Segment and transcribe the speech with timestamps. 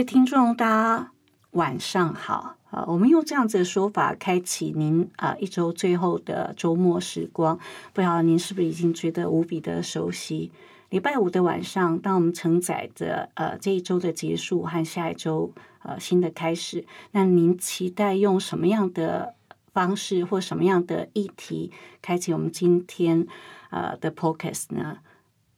[0.00, 1.12] 位听众，大家
[1.50, 2.56] 晚上好。
[2.70, 7.58] 呃，我们用这样子的说法开启您啊、呃一周最后的周末时光，
[7.92, 10.52] 不知道您是不是已经觉得无比的熟悉？
[10.88, 19.34] 礼拜五的晚上，当我们承载着呃这一周的结束和下一周呃新的开始，那您期待用什么样的
[19.74, 23.26] 方式或什么样的议题开启我们今天
[23.68, 24.96] 呃的 podcast 呢？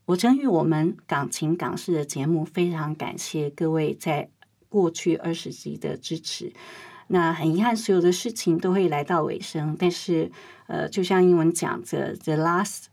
[0.06, 4.28] 我真与我们港情港事的节目，非常感谢各位在
[4.68, 6.52] 过去二十集的支持。
[7.08, 10.30] 那很遗憾，所有的事情都会来到尾声，但是
[10.66, 12.86] 呃，就像英文讲着 “the last”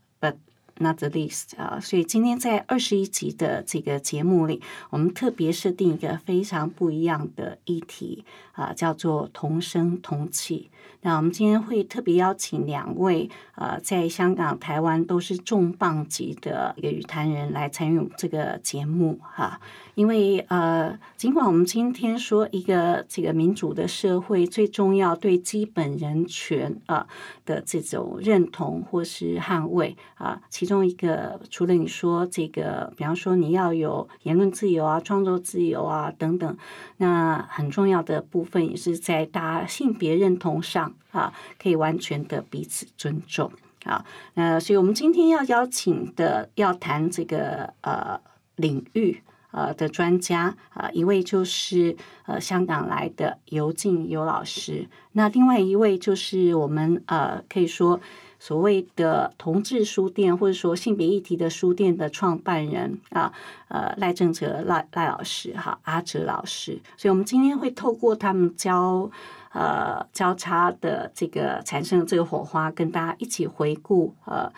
[0.80, 10.70] not the least” 啊，所以今天在二十一集的这个节目里，我们特别设定一个非常不一样的议题啊，叫做同声同气。
[11.02, 19.62] 那我们今天会特别邀请两位呃，在香港、台湾都是重磅级的一个语坛人来参与这个节目哈。
[19.96, 27.08] 因为呃，尽管我们今天说一个这个民主的社会最重要对基本人权啊、
[27.46, 36.58] 的这种认同或是捍卫啊，其其中一个除了你说这个，比方说你要有言论自由啊、创作自由啊等等，
[36.98, 43.52] 那很重要的部分也是在大家性别认同上啊，可以完全的彼此尊重。
[43.84, 48.22] 啊，那，所以我们今天要邀请的要谈这个呃
[48.56, 51.98] 领域呃的专家啊、一位就是
[52.28, 58.00] 呃香港来的尤静尤老师，那另外一位就是我们呃可以说
[58.40, 63.32] 所谓的同志书店或者说性别议题的书店的创办人啊，
[63.68, 69.12] 呃赖正哲赖赖老师哈阿哲老师，所以我们今天会透过他们交。
[69.52, 74.54] 呃，交叉的这个产生这个火花，跟大家一起回顾呃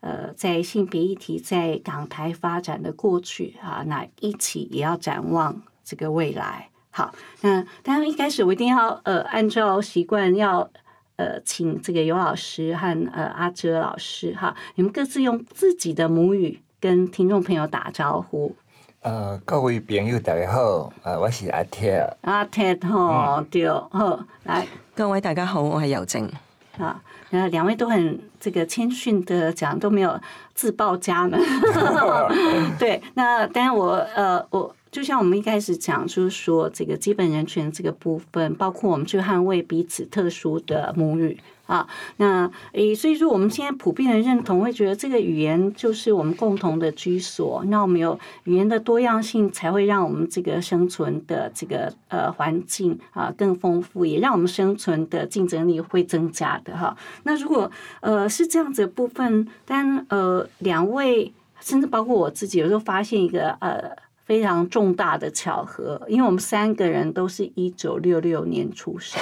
[0.00, 6.68] 呃，在性别议题在港台发展的过去啊，那一起也要展望这个未来。
[6.90, 10.68] 好，那当然一开始我一定要呃按照习惯要
[11.16, 18.54] 呃请这个尤老师和呃阿哲老师哈，你们各自用自己的母语跟听众朋友打招呼。
[19.00, 24.66] 呃，各位朋友大家好，呃，我是阿铁，阿 Ted 吼，对好来。
[24.94, 26.30] 各位大家好，我係尤靜。
[26.78, 30.18] 啊，那两位都很这个谦逊的讲，都没有
[30.54, 31.40] 自报家门。
[32.78, 34.74] 对，那当然我呃我。
[34.92, 41.88] 就像我们一开始讲，就是说这个基本人权这个部分，包括我们去捍卫彼此特殊的母语啊。
[42.18, 47.64] 那诶，所以说我们现在普遍的认同，会觉得这个语言就是我们共同的居所。
[47.68, 56.94] 那我们有语言的多样性，才会让我们这个生存的这个呃环境啊更丰富，也让我们生存的竞争力会增加的哈。
[57.22, 63.96] 那如果呃是这样子的部分，但呃两位甚至包括我自己，有时候发现一个呃。
[64.24, 69.20] 非常重大的巧合，因为我们三个人都是一九六六年出生，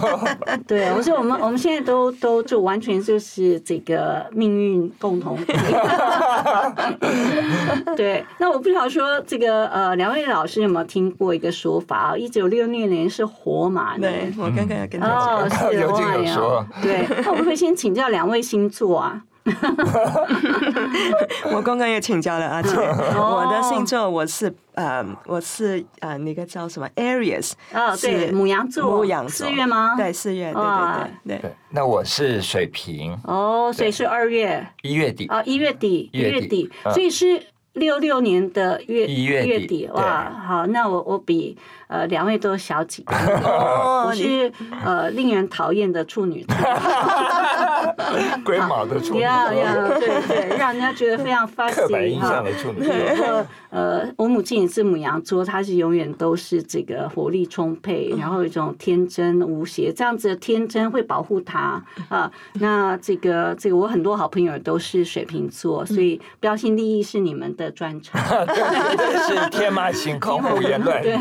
[0.66, 5.52] 对，我说我们我们现在都都就完全就是这个命运共同体。
[7.96, 12.16] 对，那我不知道说这个呃，两位老师有没有听过一个说法啊？
[12.16, 19.22] 一九六六年是火马年，我刚刚要跟哦，是有哇呀说，对，那我会不会先请教两位星座啊？
[21.52, 23.44] 我刚刚也请教了阿姐，哦。
[23.44, 29.46] 我的星座我是呃我是呃那个叫什么 Aries，哦，对，母羊座，母羊座。
[29.46, 29.94] 四月吗？
[29.96, 31.50] 对，四月，對哇對對對。
[31.50, 34.66] 对，那我是水瓶，哦，所以是二月。
[34.82, 36.40] 一月底，啊，一月底，一一月底。
[36.40, 36.92] 月底，嗯。
[36.92, 37.42] 所以是
[37.74, 41.56] 六六年的月一月底月底，哇，好，那我我比
[41.90, 43.02] 呃两位都小姐，
[43.44, 44.50] 哦我是
[44.84, 46.56] 呃令人讨厌的处女座，
[48.44, 52.44] 龟毛的处女座，对对，让人家觉得非常刻板 fussy 哈印象。
[52.44, 62.30] 的处女座，我呃，我母亲也是母羊座，她是永远都是这个活力充沛，然后有一种天真无邪，这样子的天真会保护她啊。
[62.54, 68.20] 那这个这个，我很多好朋友都是水瓶座，所以标新立异是你们的专场。
[68.46, 68.96] 对，
[69.26, 71.16] 这是天马行空胡言乱对，语。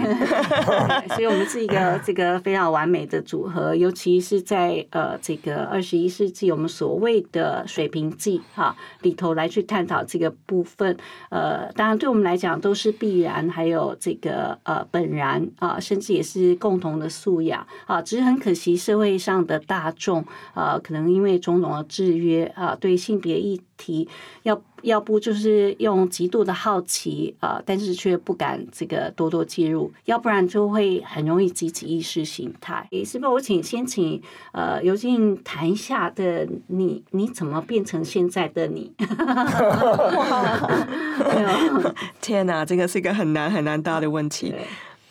[1.15, 10.97] 所以我们是一个这个非常完美的组合，尤其是在呃这个二十一世纪，我们所谓的水平记哈里头来去探讨这个部分。
[11.29, 18.01] 呃，当然对我们来讲都是必然，还有这个呃本然啊、甚至也是共同的素养啊。
[18.01, 24.07] 只是很可惜，社会上的大众呃，可能因为种种的制约啊，对性别议题
[24.43, 32.87] 要要不就是用极度的好奇啊、呃但是却不敢这个多多介入，要不然就会很容易激起意识形态。
[32.91, 33.31] 诶是不是？
[33.31, 34.19] 我请先请
[34.53, 38.91] 呃尤静谈一下的你，你怎么变成现在的你？
[42.21, 44.53] 天哪，这个是一个很难很难答的问题。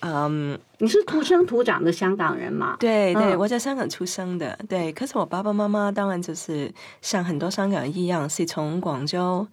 [0.01, 2.77] 对嗯，你是土生土长的香港人嘛？
[2.79, 3.39] 对对，嗯。
[3.39, 4.93] 我在香港出生的，对。
[4.93, 6.73] 可是我爸爸妈妈当然就是
[7.03, 9.47] 像很多香港人一样，是从广州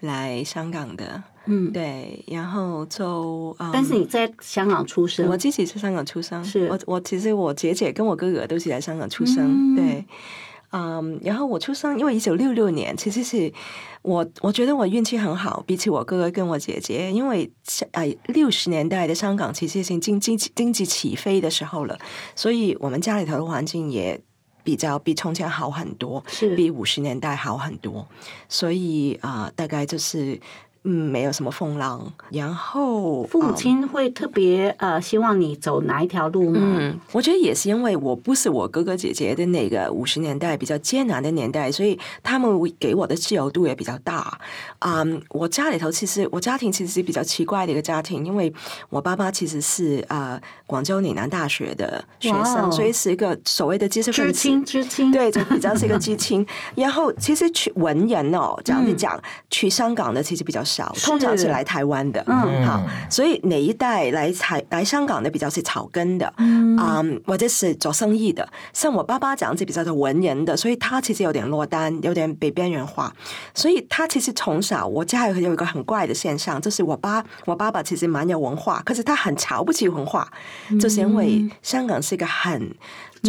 [0.00, 2.22] 来香港的，嗯，对。
[2.28, 6.68] 然后就，嗯、但是你在香港出生，我自己是香港出生，是。
[6.68, 9.76] 我我其实我姐姐跟我哥哥都是在香港出生，嗯。
[9.76, 10.04] 对。
[10.76, 13.50] 嗯，然后我出生，因为一九六六年，其实是
[14.02, 17.50] 我我觉得我运气很好，比起我哥哥跟我姐姐，因为
[17.92, 21.98] 哎六十年代的香港其实已经经经济经济起飞的时候了，
[22.34, 24.20] 所以我们家里头的环境也
[24.62, 26.54] 比较比从前好很多，是。
[26.54, 28.06] 比五十年代好很多，
[28.48, 30.38] 所以啊、呃大概就是
[30.88, 32.00] 嗯没有什么风浪，
[32.30, 36.60] 然后父母嗯亲会特别呃希望你走哪一条路吗？
[36.62, 42.48] 嗯，我觉得也是因为我不是我哥哥姐姐的那个五十年代比较艰难的年代，所以他们
[42.78, 44.38] 给我的自由度也比较大。
[44.78, 48.52] 嗯，我家里头其实我家庭其实是比较奇怪的一个家庭，因为
[48.88, 54.32] 我爸爸其实是呃广州岭南大学的学生，所以是一个所谓的知识分子。
[54.32, 56.46] 知青，知青，对，就比较是一个 知青。
[56.76, 62.22] 然后其实去文人哦，这样子嗯讲，去香港的其实比较少，是通常是来台湾的。
[62.26, 68.48] 嗯好，所以哪一代来台来香港的比较是草根的，嗯啊、或者是做生意的。
[68.72, 73.12] 像我爸爸这样子比较的文人的，所以他其实有点落单，有点被边缘化。
[73.54, 80.28] 所以他其实从小，我家有有一个很怪的现象，就是我爸我爸爸其实蛮有文化，可是他很瞧不起文化，
[80.80, 82.74] 就是因为香港是一个很。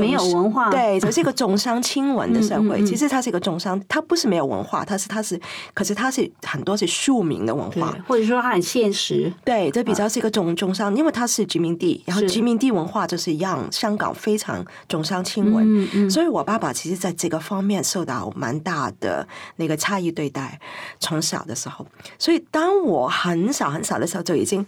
[0.03, 2.79] 嗯没有文化对，就是一个重商轻文的社会。
[2.79, 5.39] 嗯嗯嗯其实它是一个重商，它不是没有文化，它是它是，
[5.73, 19.27] 可是它是很多是庶民的文化。，或者说它很现实，对，这比较是一个重重商，因为它是殖民地，然后殖民地文化就是让香港非常重商轻文，嗯嗯所以我爸爸其实在这个方面受到蛮大的
[19.57, 20.59] 那个差异对待，
[20.99, 21.85] 从小的时候，
[22.17, 24.65] 所以当我很小很小的时候就已经。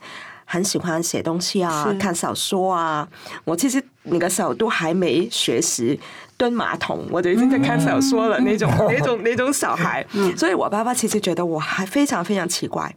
[0.51, 3.07] 很喜欢写东西啊，看小说啊。
[3.46, 6.00] 我其实那个时候都还没学习
[6.38, 8.40] 蹲马桶，我就已经在看小说了。
[8.40, 10.04] 那种 那种那种小孩，
[10.36, 12.92] 所以我爸爸其实觉得我还非常非常奇怪。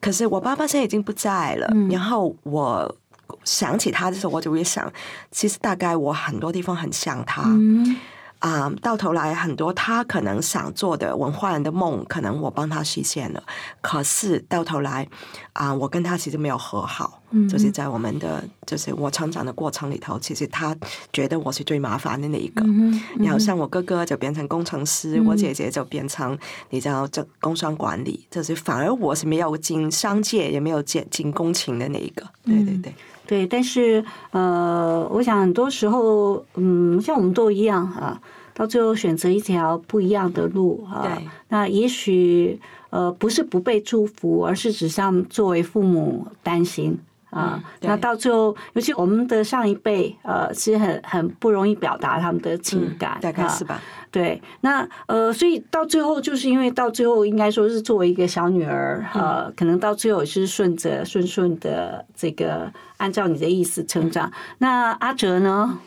[0.00, 2.96] 可是我爸爸现在已经不在了，然后我
[3.44, 4.90] 想起他的时候，我就会想，
[5.30, 7.42] 其实大概我很多地方很像他。
[7.44, 7.96] 嗯
[8.44, 13.42] 啊、到头来很多他可能想做的文化人的梦，可能我帮他实现了。
[13.80, 15.08] 可是到头来，
[15.54, 20.74] 啊、我跟他其实没有和好，嗯就是在我们的就是我成长的过程里头，其实他
[21.12, 22.62] 觉得我是最麻烦的那一个。
[22.64, 26.38] 嗯然后像我哥哥就变成工程师，我姐姐就变成
[26.70, 32.24] 你知道这工商管理，就是反而我是没有进商界，也没有进进工勤的那一个。
[32.44, 32.94] 对对对，
[33.26, 38.20] 对，但是呃，我想很多时候，嗯，像我们都一样啊，
[38.54, 41.20] 到最后选择一条不一样的路啊。
[41.48, 42.60] 那也许
[42.90, 46.98] 呃，不是不被祝福，而是只像作为父母担心。
[47.34, 53.80] 啊嗯，那到最后，尤其我们的上一辈，呃，其实很很不容易表达他们的情感，嗯大概啊是吧？
[54.10, 64.30] 对，那呃，所以到最后，就是因为到最后，应该说是作为一个小女儿，呃，可能到最后也是顺着顺顺的这个按照你的意思成长。
[64.58, 65.78] 那阿哲呢？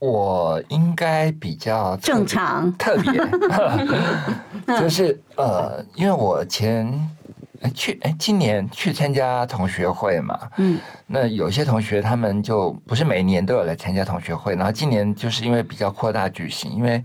[0.00, 3.12] 我应该比较正常特别，
[4.80, 7.19] 就是呃，因为我前哎
[7.74, 17.04] 去哎今年去参加同学会嘛，嗯，那有些同学他们就不是每年都有来参加同学会，然后今年就是因为比较扩大举行，因为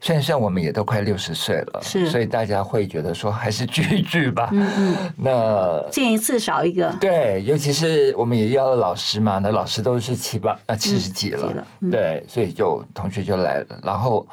[0.00, 2.08] 虽然像我们也都快六十岁了，是。
[2.08, 6.90] 所以大家会觉得说还是聚一聚吧，嗯嗯，那见一次少一个。
[7.00, 11.90] 对，尤其是我们也邀了老师嘛，那老师都是七八啊七十几了，几了嗯。
[11.90, 14.26] 对，所以就同学就来了，然后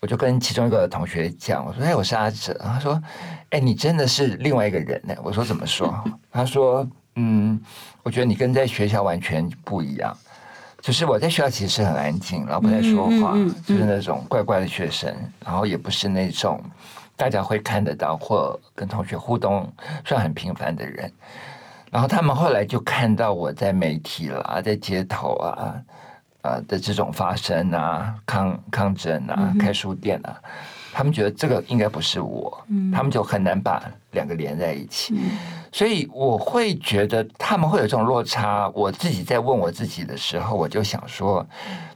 [0.00, 3.02] 我就跟其中一个同学讲，我说：“哎，我是阿哲。”他说
[3.54, 5.94] ：“哎，你真的是另外一个人呢。”我说：“怎么说？”
[6.32, 6.84] 他说
[7.14, 7.60] ：“嗯，
[8.02, 10.16] 我觉得你跟在学校完全不一样。
[10.82, 16.60] 就是我在学校其实是很安静，然后不太说话，嗯嗯嗯嗯就是那种怪怪的学生，然后也不是那种
[17.16, 19.72] 大家会看得到或跟同学互动
[20.04, 21.10] 算很频繁的人。
[21.92, 25.80] 然后他们后来就看到我在媒体啦，在街头啊，
[26.42, 30.36] 啊的这种发声啊，抗抗争啊，开书店啊，
[30.94, 33.82] 他们觉得这个应该不是我，他们就很难把
[34.12, 35.12] 两个连在一起。
[35.72, 38.70] 所以我会觉得他们会有这种落差。
[38.72, 41.44] 我自己在问我自己的时候，我就想说，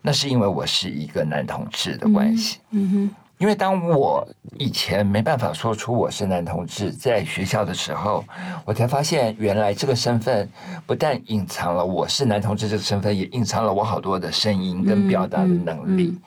[0.03, 2.59] 那是因为我是一个男同志的关系。
[2.73, 4.27] 嗯哼，因为当我
[4.59, 8.25] 以前没办法说出我是男同志，在学校的时候，
[8.65, 10.49] 我才发现原来这个身份
[10.85, 16.19] 不但隐藏了我是男同志这个身份，也隐藏了我好多的声音跟表达的能力。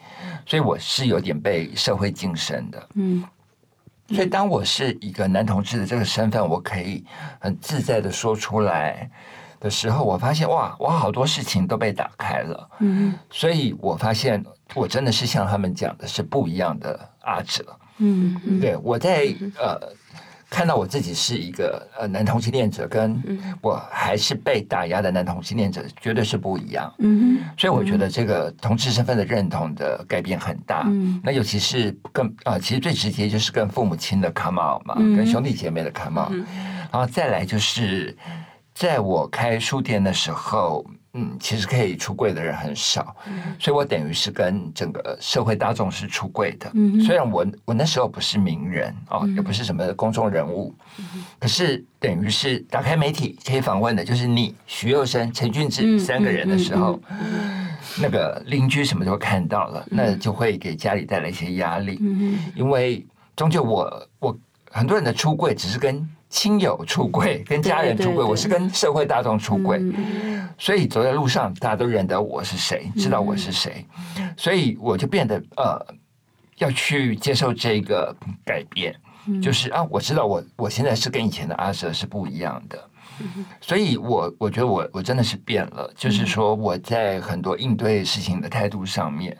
[0.51, 2.89] 所以我是有点被社会晋升的。
[2.95, 3.23] 嗯
[4.09, 7.05] 所以当我是一个男同志的这个身份，我可以
[7.39, 9.09] 很自在的说出来
[9.61, 12.69] 的时候，我发现哇，我好多事情都被打开了。
[12.79, 17.63] 嗯所以我发现我真的是像他们讲的是不一样的阿哲。
[17.99, 19.79] 嗯嗯对我在呃
[20.51, 23.23] 看到我自己是一个呃男同性恋者，跟
[23.61, 26.93] 我还是被打压的男同性恋者，绝对是不一样。
[26.99, 30.83] 嗯所以我觉得这个同志身份的认同的改变很大。
[30.87, 36.33] 嗯那尤其是跟啊、其实最直接就是跟父母亲的 come out 嘛，嗯跟兄弟姐妹的 come out，、
[36.91, 38.15] 然后再来就是
[38.75, 40.85] 在我开书店的时候。
[41.13, 43.15] 嗯，其实可以出柜的人很少，
[43.59, 46.71] 所以我等于是跟整个社会大众是出柜的。
[46.73, 50.73] 嗯虽然我我那时候不是名人哦，也不是什么公众人物，
[51.37, 56.97] 可是等于是打开媒体可以访问的，就是你徐佑生、陈俊志嗯三个人的时候，
[58.01, 61.97] 那个邻居什么都看到了，那就会给家里带来一些压力。
[62.01, 64.39] 嗯因为终究我我
[64.69, 68.25] 很多人的出柜只是跟亲友出柜、跟家人出柜，对对。
[68.25, 73.85] 我是跟社会大众出柜，嗯所以走在路上大家都认得我是谁，知道我是谁，
[74.37, 75.85] 所以我就变得呃
[76.57, 78.95] 要去接受这个改变，
[79.41, 82.79] 就是啊，我知道我我现在是跟以前的阿蛇是不一样的。
[83.59, 89.37] 所以我，我觉得我我真的是变了，就是说我在很多应对事情的态度上面，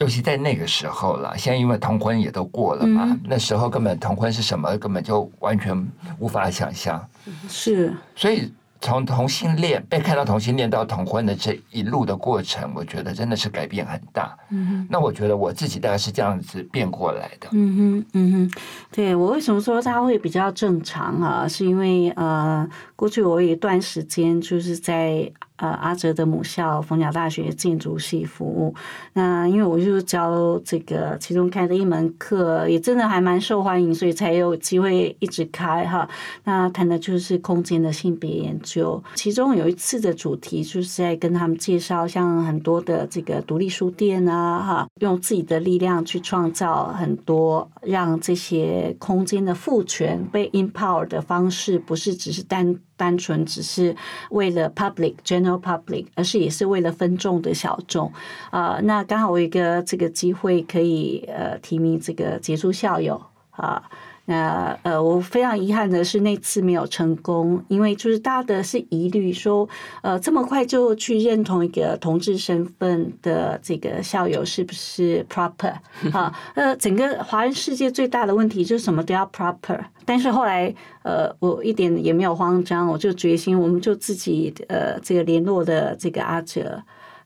[0.00, 1.36] 尤其在那个时候了。
[1.36, 5.86] 现在因为同婚也都过了嘛，那时候根本同婚是什么，根本就完全
[6.18, 7.02] 无法想象。
[7.48, 14.34] 是所以从同性恋被看到同性恋到同婚的这一路的过程，我觉得真的是改变很大。
[14.48, 17.48] 嗯那我觉得我自己大概是这样子变过来的。
[17.52, 18.50] 嗯哼，嗯哼，
[18.90, 21.46] 对我为什么说它会比较正常啊？
[21.46, 22.66] 是因为呃，
[22.96, 28.74] 过去我有一段时间就是在呃阿哲的母校逢甲大学建筑系服务。
[29.12, 36.08] 那因为我就教这个其中开的一门课，也真的还蛮受欢迎，所以才有机会一直开哈。
[36.44, 53.96] 那谈的就是空间的性别研究，其中有一次的主题就是在跟他们介绍，像很多的这个独立书店啊，哈，用自己的力量去创造很多让这些空间的赋权被 empower 的方式，不是只是单单纯只是
[54.28, 58.12] 为了 public general public，而是也是为了分众的小众
[58.50, 63.18] 啊、那刚好我有一个这个机会可以呃提名这个杰出校友
[63.52, 63.82] 啊。
[64.30, 69.68] 那呃，我非常遗憾的是那次没有成功，因为就是大家的是疑虑说，
[70.02, 75.74] 呃，这么快就去认同一个同志身份的这个校友是不是 proper
[76.14, 76.32] 啊？
[76.54, 80.72] 呃，整个华人世界最大的问题就是什么都要 proper，但是后来
[81.02, 86.80] 呃，我一点也没有慌张，我就决心，我们就自己呃这个联络的这个阿哲。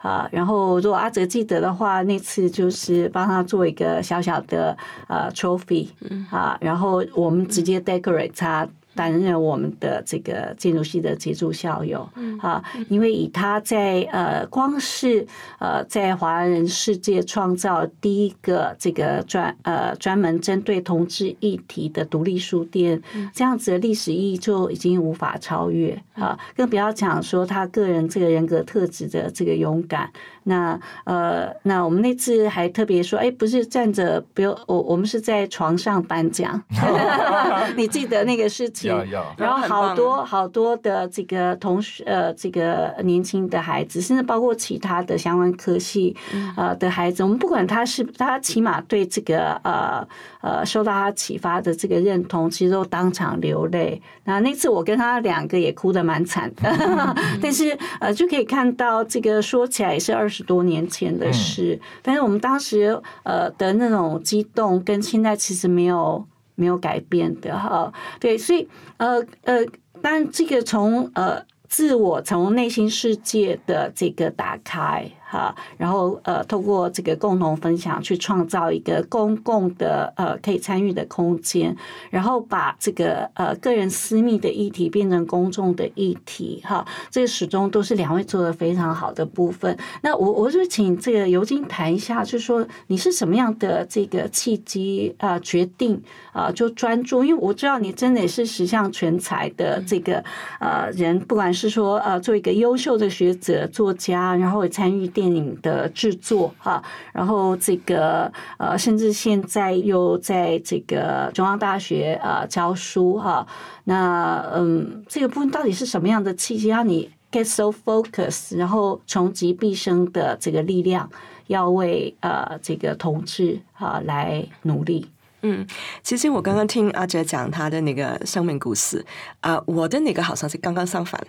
[0.04, 4.76] 啊，然后如果阿哲记得的话，那次就是帮他做一个小小的
[5.08, 5.88] 呃 trophy，
[6.30, 8.68] 啊，然后我们直接 decorate 他。
[8.94, 12.08] 担任我们的这个建筑系的杰出校友
[12.40, 15.26] 啊，因为以他在呃，光是
[15.58, 30.10] 呃，在华人世界创造第一个这个专呃专门针对同志议题的独立书店，这样子的历史意义就已经无法超越啊，更不要讲说他个人这个人格特质的这个勇敢。
[30.44, 36.62] 那呃，那我们那次还特别说，哎，不是站着，不用我我们是在床上颁奖，
[37.76, 38.90] 你记得那个事情？
[38.90, 46.16] 要要然后好多好多的这个同学呃，这个年轻的孩子，甚至包括其他的相关科系
[46.56, 50.06] 呃的孩子，我们不管他是他起码对这个呃
[50.42, 54.00] 呃受到他启发的这个认同，其实都当场流泪。
[54.24, 56.70] 那那次我跟他两个也哭得蛮惨的，
[57.42, 66.26] 但是呃就可以看到这个说起来也是二十多年前的事，但是我们当时呃的那种激动跟现在其实没有。
[66.56, 69.58] 没有改变的哈，对，所以呃呃，
[70.00, 81.76] 但这个从呃自我从内心世界的这个打开哈，然后呃，通过这个共同分享去创造一个公共的呃可以参与的空间，
[82.08, 89.76] 然后把这个呃个人私密的议题变成公众的议题哈，这个始终都是两位做的非常好的部分。
[90.02, 96.00] 那我我就请这个尤金谈一下，就是说你是什么样的这个契机啊决定
[96.32, 100.22] 啊就专注，因为我知道你真的也是十项全才的这个
[100.60, 106.82] 呃人，不管是说呃做一个优秀的学者作家，然后也参与电电影的制作哈，
[107.14, 113.46] 然后这个呃甚至现在又在这个中央大学呃教书哈，
[113.84, 121.08] 那嗯这个部分到底是什么样的契机让你 get so focus，然后穷极毕生的这个力量
[121.46, 125.06] 要为呃这个同志啊来努力？
[125.46, 125.66] 嗯，
[126.02, 129.04] 其实我刚刚听阿哲讲他的那个生命故事，
[129.40, 131.20] 啊、我的那个好像是刚刚相反，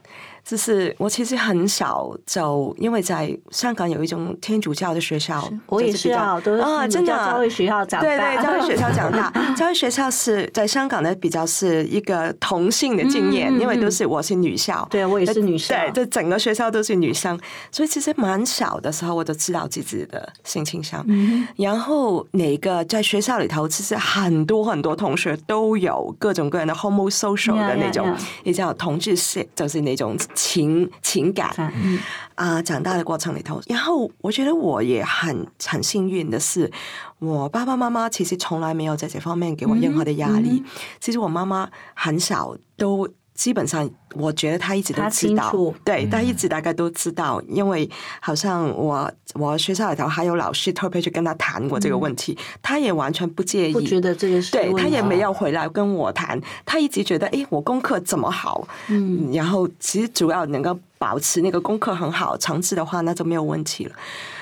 [0.45, 15.73] 就是我其实很少走，因为在香港有一种天主教的学校，我也就是啊，都是啊，真的教会学校长大，对对， 教会学校长大，教会学校是在香港的比较是一个同性的经验，因为都是我是女校，对我也是女校。
[15.73, 17.39] 对，这整个学校都是女生，
[17.71, 21.03] 所以其实蛮小的时候我就知道自己的性倾向。
[21.07, 31.51] 嗯然后哪个在学校里头，其实很多很多同学都有各种各样的 homosocial 的那种也叫同志性，就是那种情情感。
[31.57, 31.97] 嗯
[32.35, 36.71] 啊、长大的过程里头，然后我觉得我也很很幸运的是，
[37.19, 40.61] 我爸爸妈妈其实从来没有在这方面给我任何的压力。
[40.63, 40.65] 嗯
[40.99, 43.09] 其实我妈妈很少都。
[43.35, 45.53] 基本上，我觉得他一直都知道。
[45.83, 47.87] 对，他一直大概都知道，因为
[48.21, 63.91] 好像我我学校里头还有老师特别去跟他谈过这个问题，他也完全不介意，嗯不觉得这个是对他也没有回来跟我谈，他一直觉得，哎，我功课怎么好，嗯，然后其实主要能够保持那个功课很好成绩的话，那就没有问题了。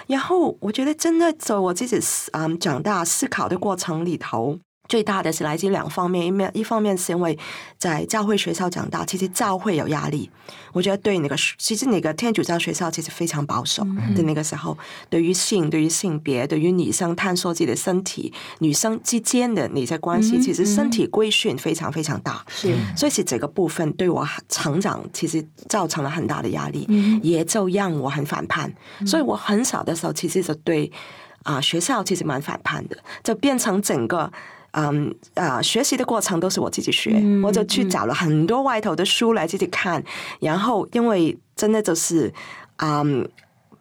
[0.05, 1.97] 然后我觉得真的在我自己
[2.33, 4.59] 嗯长大思考的过程里头。
[4.89, 7.37] 最大的是来自两方面，一面一方面是因为
[7.77, 10.29] 在教会学校长大，其实教会有压力。
[10.73, 13.83] 我觉得对那个其实那个天主教学校其实非常保守
[14.15, 14.77] 的那个时候，
[15.09, 22.45] 对于性、对于性别、对于女生探索自己的身体、女生之间的那些关系，嗯其实身体规训非常非常大。
[22.49, 28.71] 是所以是这个部分对我成长其实造成了很大的压力，嗯也就让我很反叛。
[29.07, 30.91] 所以我很小的时候其实就对
[31.43, 34.31] 啊、学校其实蛮反叛的，就变成整个。
[34.73, 40.03] 嗯啊、学习的过程都是我自己学，嗯我就去找了很多外头的书来自己看，
[40.39, 42.33] 然后因为真的就是
[42.77, 43.27] 嗯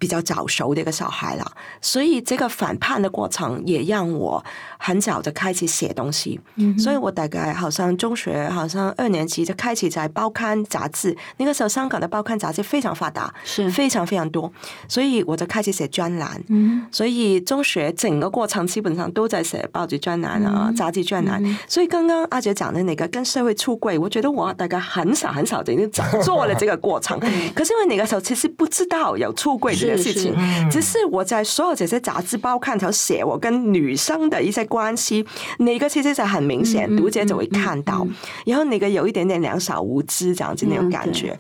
[0.03, 4.45] 比较早熟的一个小孩了，所以这个反叛的过程也让我
[4.77, 6.41] 很早就开始写东西。
[6.57, 13.71] 嗯所以我大概好像中学好像二年级就开始在报刊杂志，那个时候香港的报刊杂志非常发达，是。
[13.71, 14.53] 非常非常多，
[14.89, 16.43] 所以我就开始写专栏。
[16.49, 21.41] 嗯所以中学整个过程基本上都在写报纸专栏啊、嗯杂志专栏。
[21.45, 25.89] 嗯所以刚刚阿杰讲的那个跟社会出柜，我觉得我大概很少很少的已经
[26.23, 27.21] 做了这个过程。
[27.55, 35.25] 可是因为那个时候其实不知道有出柜这个事情，是只是我在所有这些杂志报刊头写我跟女生的一些关系，
[35.59, 38.07] 那个其实是很明显，读者就会看到。
[38.47, 41.39] 然后那个有一点点两小无知这样子那种感觉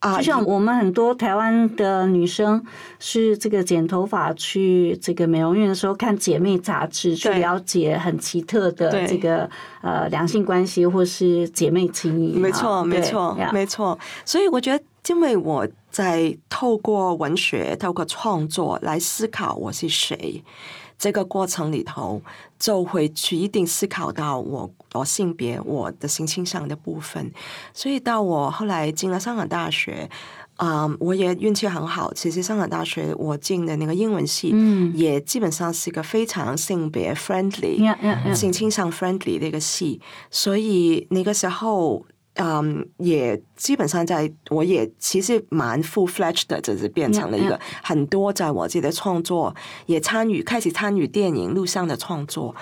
[0.00, 2.62] 啊，就像我们很多台湾的女生
[2.98, 9.48] 是这个剪头发去这个美容院的时候看姐妹杂志，去了解很奇特的这个
[9.82, 12.38] 呃两性关系或是姐妹情谊。
[12.38, 13.98] 没错，没错，没错。
[14.24, 20.40] 所以我觉得，因为我在透过文学、透过创作来思考我是谁，
[20.96, 22.22] 这个过程里头，
[22.60, 27.32] 就会去一定思考到我我性别、我的性倾向的部分。
[27.74, 30.08] 所以到我后来进了香港大学。
[30.56, 32.12] 啊、我也运气很好。
[32.12, 37.78] 其实香港大学我进的那个英文系，嗯也基本上是一个非常性别 friendly，
[38.34, 42.04] 性倾向 friendly 的一个系，所以那个时候。
[42.34, 49.54] 嗯，也基本上在，我也其实蛮 full fledged 的，就是变成了一个很多在我自己的创作，
[49.86, 52.54] 也参与开始参与电影录像的创作，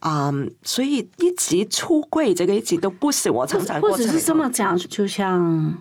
[0.00, 4.26] 嗯，所以一直出柜这个一直都不是我成长或者是过程里头。
[4.26, 5.76] 这么讲，就像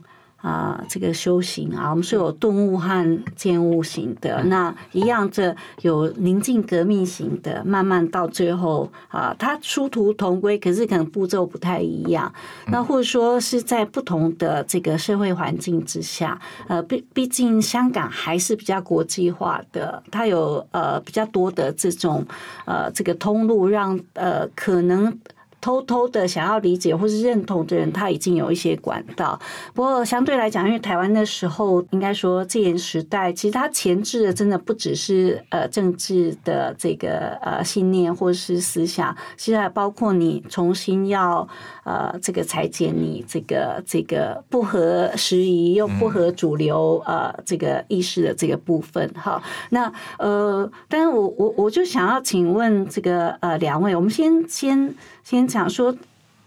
[0.46, 12.32] 啊、这个修行啊，我们是有顿悟和渐悟型的，那一样这有宁静革命型的，慢慢到最后啊，它殊途同归，可是可能步骤不太一样。
[12.68, 22.24] 那或者说是在不同的这个社会环境之下，呃，毕毕竟香港还是比较国际化的，它有呃比较多的这种
[22.66, 25.20] 呃这个通路，让呃可能。
[25.66, 29.40] 偷偷的想要理解或是认同的人，他已经有一些管道。
[29.74, 41.48] 不过相对来讲，因为台湾那时候应该说戒严时代，其实它前置的真的不只是呃政治的这个呃信念或是思想，其实还包括你重新要
[41.84, 49.42] 呃这个裁剪你这个这个不合时宜又不合主流呃这个意识的这个部分哈。
[49.72, 54.94] 那呃，但是我我我就想要请问这个呃两位，我们先先
[55.26, 55.98] 先讲说，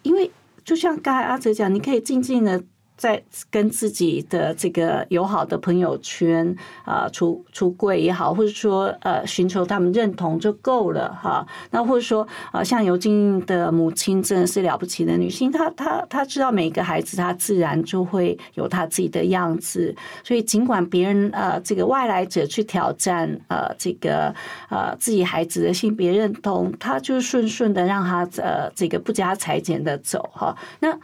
[0.05, 0.31] 因为
[0.65, 2.63] 就像刚才阿哲讲，你可以静静的。
[2.99, 11.47] 在跟自己的这个友好的朋友圈啊出出柜也好，或者说呃寻求他们认同就够了哈。
[11.71, 24.35] 那或者说啊，像尤金的母亲真的是了不起的女性，她她她知道每个孩子她自然就会有她自己的样子，所以尽管别人呃这个外来者去挑战呃这个
[24.69, 30.57] 呃自己孩子的性别认同，她就顺顺的让他呃这个不加裁剪的走哈。
[30.81, 30.99] 那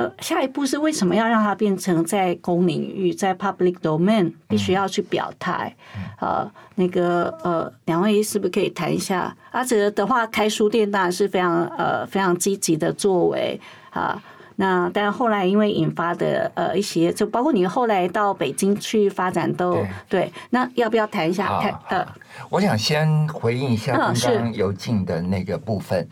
[0.00, 5.76] 呃，下一步是为什么要让它变成在公领域，在 public domain 必须要去表态？
[6.18, 9.36] 呃，那个呃，两位是不是可以谈一下？
[9.50, 13.60] 阿哲的话，开书店当然是非常呃非常积极的作为
[13.90, 14.18] 啊。
[14.56, 20.32] 那但后来因为引发的呃一些，就包括你后来到北京去发展都对。
[20.48, 21.58] 那要不要谈一下？
[21.90, 22.06] 呃，
[22.48, 26.08] 我想先回应一下刚刚尤静的那个部分。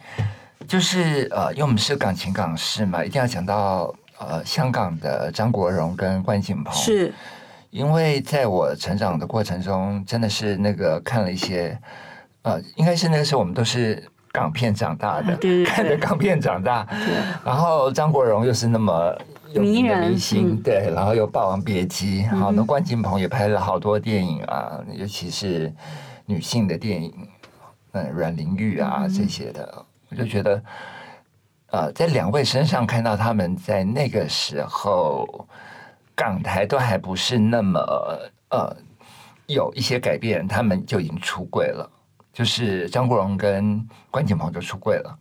[0.67, 6.75] 就是呃，因为我们是港情港事嘛，一定要讲到呃香港的张国荣跟关锦鹏。
[6.75, 7.13] 是，
[7.71, 11.79] 因为在我成长的过程中，真的是那个看了一些
[12.43, 16.87] 呃，应该是那个时候我们都是港片长大的，对看着港片长大。
[17.45, 19.17] 然后张国荣又是那么
[19.53, 25.73] 有名的明星，对，然后又《霸王别姬》，好，那关锦鹏也拍了好多电影啊，尤其是
[26.27, 27.15] 女性的电影，
[27.93, 29.85] 嗯，阮玲玉啊这些的。
[30.11, 30.63] 我就觉得，
[31.71, 35.47] 呃，在两位身上看到他们在那个时候
[36.15, 37.81] 港台都还不是那么
[38.51, 38.77] 呃
[39.47, 41.89] 有一些改变，他们就已经出柜了。
[42.33, 45.19] 就是张国荣跟关锦鹏就出柜了，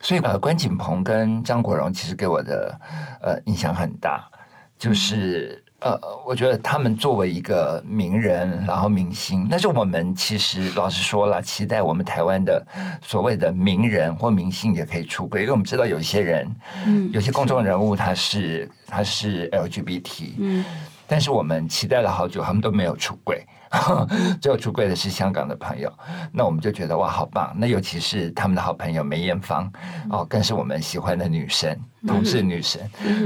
[0.00, 2.80] 所以呃，关锦鹏跟张国荣其实给我的
[3.20, 4.30] 呃影响很大，
[4.78, 5.63] 就是。
[5.84, 12.66] 呃，我觉得他们作为一个名人，然后明星，但是我们其实老实说了，期待我们台湾的
[13.02, 16.50] 所谓的名人或明星也可以出柜，因为我们知道有一些人，
[16.86, 20.64] 嗯，有些公众人物他是他是 LGBT，嗯，
[21.06, 23.44] 但是我们期待了好久，他们都没有出柜。
[24.40, 25.92] 最后出柜的是香港的朋友，
[26.32, 27.54] 那我们就觉得哇，好棒！
[27.56, 29.70] 那尤其是他们的好朋友梅艳芳，
[30.10, 32.80] 哦，更是我们喜欢的女神，同志女神。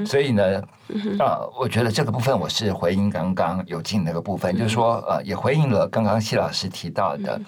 [0.05, 0.63] 所以呢，
[1.19, 7.41] 呃，我觉得这个部分我是回应刚刚有进那个部分，就是说，呃，也回应了刚刚谢老师提到的。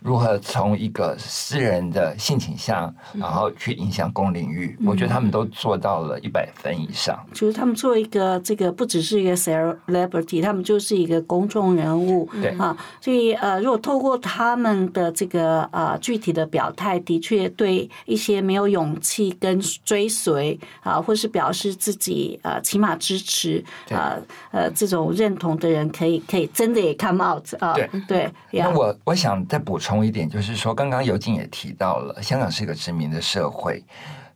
[0.00, 4.74] 如何从一个私人的性倾向，然后去影响公领域？
[4.86, 7.18] 我觉得他们都做到了一百分以上。
[7.34, 12.26] 就是他们做一个这个，不只是一个 celebrity，他们就是一个公众人物。
[12.40, 24.16] 对啊，所以呃，如果透过他们的这个呃具体的表态，的确对一些没有勇气跟追随啊，或是表示自己呃起码支持啊
[24.50, 27.74] 呃这种认同的人，可以可以真的也 come out 啊。
[27.74, 28.32] 对对。
[28.52, 29.89] 那我我想再补充。
[29.90, 33.84] 充一点，就是说，刚刚尤静也提到了，香港是一个殖民的社会，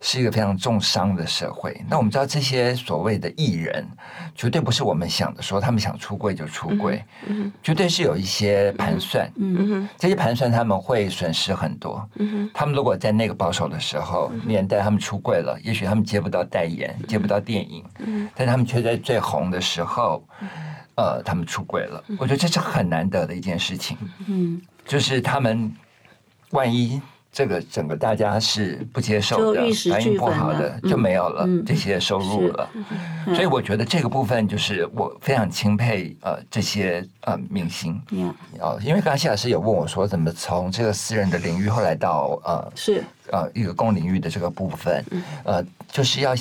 [0.00, 1.80] 是一个非常重商的社会。
[1.88, 3.86] 那我们知道，这些所谓的艺人，
[4.34, 7.04] 绝对不是我们想的，说他们想出柜就出柜，
[7.62, 9.30] 绝对是有一些盘算。
[9.36, 12.04] 嗯这些盘算他们会损失很多。
[12.16, 17.84] 嗯他们如果在那个保守的时候年代，他们出柜了，也许他们接不到代言，接不到电影。
[18.00, 20.26] 嗯，但他们却在最红的时候，
[20.96, 22.02] 呃，他们出轨了。
[22.18, 23.96] 我觉得这是很难得的一件事情。
[24.26, 24.60] 嗯。
[24.86, 25.72] 就是他们，
[26.50, 27.00] 万一
[27.32, 32.70] 这个整个大家是不接受的，反应不好的，就没有了这些收入了。
[33.34, 38.00] 所以我觉得这个部分就是我非常钦佩呃这些呃明星。
[38.60, 43.02] 哦，因为刚才谢老师有问我说，怎么从这个私人的领域后来到呃是。
[43.32, 45.02] 呃，一个公领域的这个部分，
[45.44, 46.34] 呃，就是要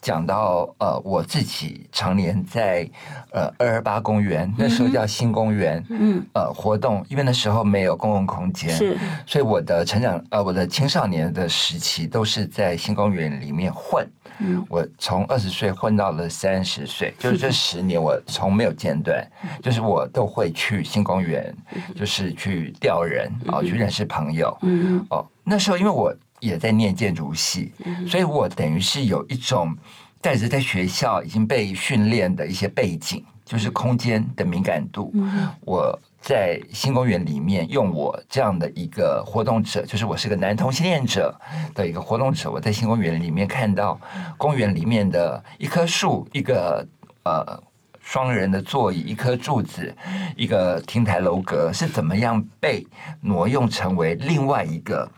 [0.00, 2.88] 讲到呃，我自己常年在
[3.32, 8.96] 呃二二八公园，那时候叫新公园，嗯，呃，活动，因为那时候没有公共空间，是，
[9.26, 19.28] 所以我的成长，呃，我的青少年的时期都是在新公园里面混，嗯，我从二十岁混到了三十岁，就是这十年我从没有间断，
[19.60, 21.52] 就是我都会去新公园，
[21.96, 26.14] 就是去钓人啊，去认识朋友，嗯，哦，那时候因为我。
[26.40, 27.72] 也在念建筑系，
[28.08, 29.76] 所以我等于是有一种
[30.20, 35.14] 带着在学校已经被训练的一些背景，就是空间的敏感度。
[35.60, 41.34] 我在新公园里面，用我这样的一个活动者，就是我是个男同性恋者
[41.74, 43.98] 的一个活动者，我在新公园里面看到
[44.36, 46.86] 公园里面的一棵树，一个
[47.24, 47.62] 呃
[48.00, 49.94] 双人的座椅，一颗柱子，
[50.36, 52.86] 一个亭台楼阁是怎么样被
[53.22, 55.10] 挪用成为另外一个。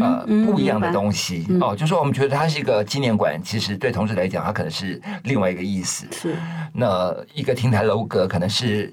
[0.00, 6.06] 呃，不一样的东西哦，就说我们觉得它是一个纪念馆，其实对同志来讲，它可能是另外一个意思。
[6.12, 6.36] 是
[6.72, 8.92] 那一个亭台楼阁，可能是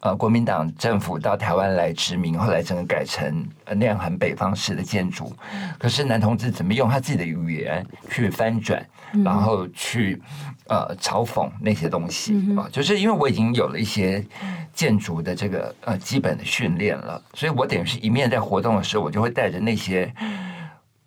[0.00, 5.34] 呃国民党政府到台湾来殖民，后来整个改成那样很北方式的建筑。
[5.78, 8.84] 可是男同志怎么用他自己的语言去翻转，
[9.24, 10.22] 然后去
[10.68, 12.68] 呃嘲讽那些东西啊？
[12.70, 14.24] 就是因为我已经有了一些
[14.72, 20.12] 建筑的这个呃基本的训练了，所以我等于是一面在活动的时候，我就会带着那些。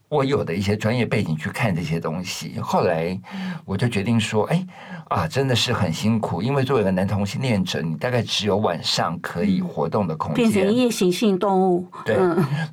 [0.10, 3.18] 我有的一些专业背景去看这些东西，后来
[3.64, 4.66] 我就决定说：“哎，
[5.08, 11.88] 啊，真的是很辛苦，因为作为一个男同性恋者，你大概只有晚上可以活动的空间，变成夜行性动物。
[12.04, 12.18] 对，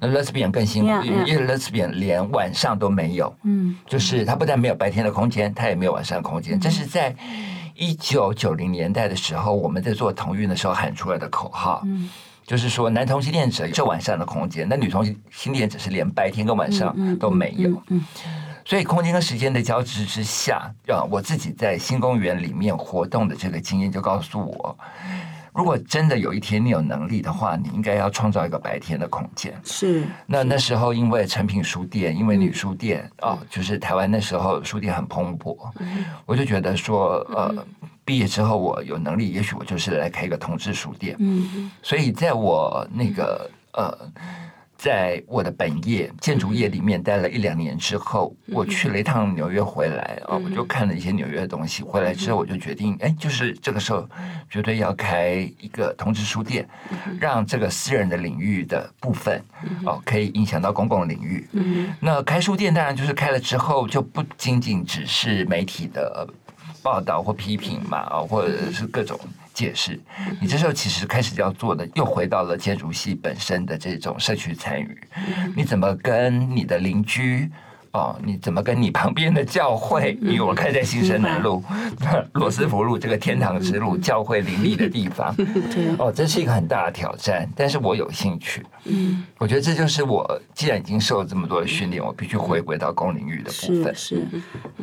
[0.00, 3.32] 那 lesbian 更辛苦，因为 lesbian 连晚上都没有。
[3.42, 6.58] 嗯，就是他不但没有白天的空间，他也没有晚上的空间。
[6.58, 7.14] 这是在
[7.74, 11.82] 一九九零年代的时候，我们在做同运的时候喊出来的口号。
[11.84, 12.08] 嗯。
[12.46, 17.82] 就是说，男同性恋者有晚上的空间，那女同性恋者是连白天跟晚上都没有。
[18.64, 24.78] 所以，空间跟时间的交织之下，啊，我自己在新公园里面活动的这个经验就告诉我。
[25.56, 29.58] 如果真的有一天你有能力的话，你应该要创造一个白天的空间。
[29.64, 30.04] 是。
[30.26, 35.56] 那那时候因为成品书店，因为女书店啊，就是台湾那时候书店很蓬勃，
[36.26, 37.66] 我就觉得说，呃，
[38.04, 41.16] 毕业之后我有能力，也许我就是来开一个同志书店。
[41.18, 41.70] 嗯。
[41.82, 43.98] 所以在我那个呃。
[44.78, 51.82] 在我的本业建筑业里面待了一两年之后，我去了一趟纽约回来啊，我就看了一些纽约的东西。
[51.82, 54.06] 回来之后，我就决定，哎，就是这个时候
[54.50, 56.68] 绝对要开一个同志书店，
[57.18, 59.42] 让这个私人的领域的部分
[59.84, 61.48] 哦，可以影响到公共领域。
[61.98, 66.28] 那开书店当然就是开了之后，就不仅仅只是媒体的
[66.86, 69.18] 报道或批评嘛，啊，或者是各种。
[69.56, 69.98] 解释，
[70.38, 75.00] 你这时候其实开始要做的，又回到了建筑系本身的这种社区参与。
[75.56, 77.50] 你怎么跟你的邻居？
[77.96, 80.18] 哦，你怎么跟你旁边的教会？
[80.20, 81.62] 因为我开在新生南路、
[82.34, 85.34] 罗斯福路这个天堂之路教会林立的地方，
[85.98, 87.48] 哦，这是一个很大的挑战。
[87.56, 93.94] 但是我有兴趣，嗯，我觉得这就是我既然已经受了这么多的训练，我必须回归到公领域的部分。
[93.94, 94.22] 是，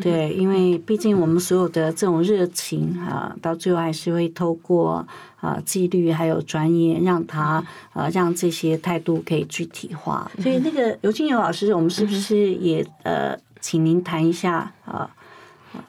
[0.01, 5.05] 对，因为毕竟我们所有的这种热情啊，到最后还是会透过。
[5.43, 10.31] 啊，纪律还有专业，让他呃，让这些态度可以具体化。
[10.41, 15.15] 所以，那个尤金友老师，我们是不是也呃，请您谈一下啊？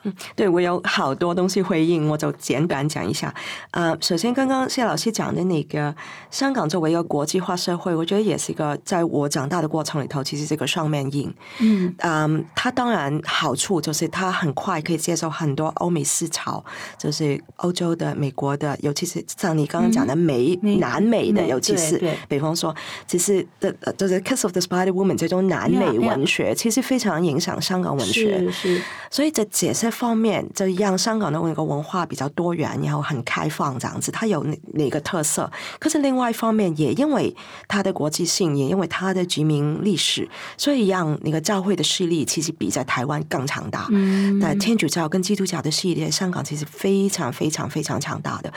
[0.03, 3.33] 嗯，对我有好多东西回应，我就简短讲一下。
[3.71, 5.95] 呃，首先刚刚谢老师讲的那个
[6.31, 11.31] 香港作为一个国际化社会，我觉得也是一个在我长大的过程里头，其实这个双面印。
[11.59, 16.63] 嗯，嗯，它当然好处就是它很快可以接受很多欧美思潮，
[16.97, 28.49] 就是欧洲的、美国的，尤其是像你刚刚讲的美南美的，尤其是比方说，其实的就是《Kiss of the Spider Woman》这种南美文学，其实非常影响香港文学。
[28.51, 29.74] 是，所以这解。
[29.75, 35.51] 这方面就让香港的那个文化比较多元，然后很开放这样子，它有哪哪个特色？
[35.79, 37.35] 可是另外一方面，也因为
[37.67, 43.87] 它的国际性，也因为它的殖民历史，所以让那个教会的势力其实比在台湾更强大。
[43.91, 48.53] 嗯，那天主教跟基督教的系列，香港其实非常非常非常强大的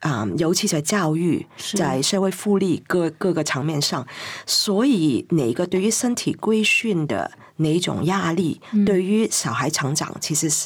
[0.00, 4.06] 啊，尤其在教育、在社会福利各各个层面上，
[4.46, 7.30] 所以哪个对于身体规训的。
[7.56, 10.61] 哪一种压力对于小孩成长，其实是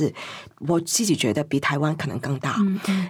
[0.60, 2.56] 我自己觉得比台湾可能更大。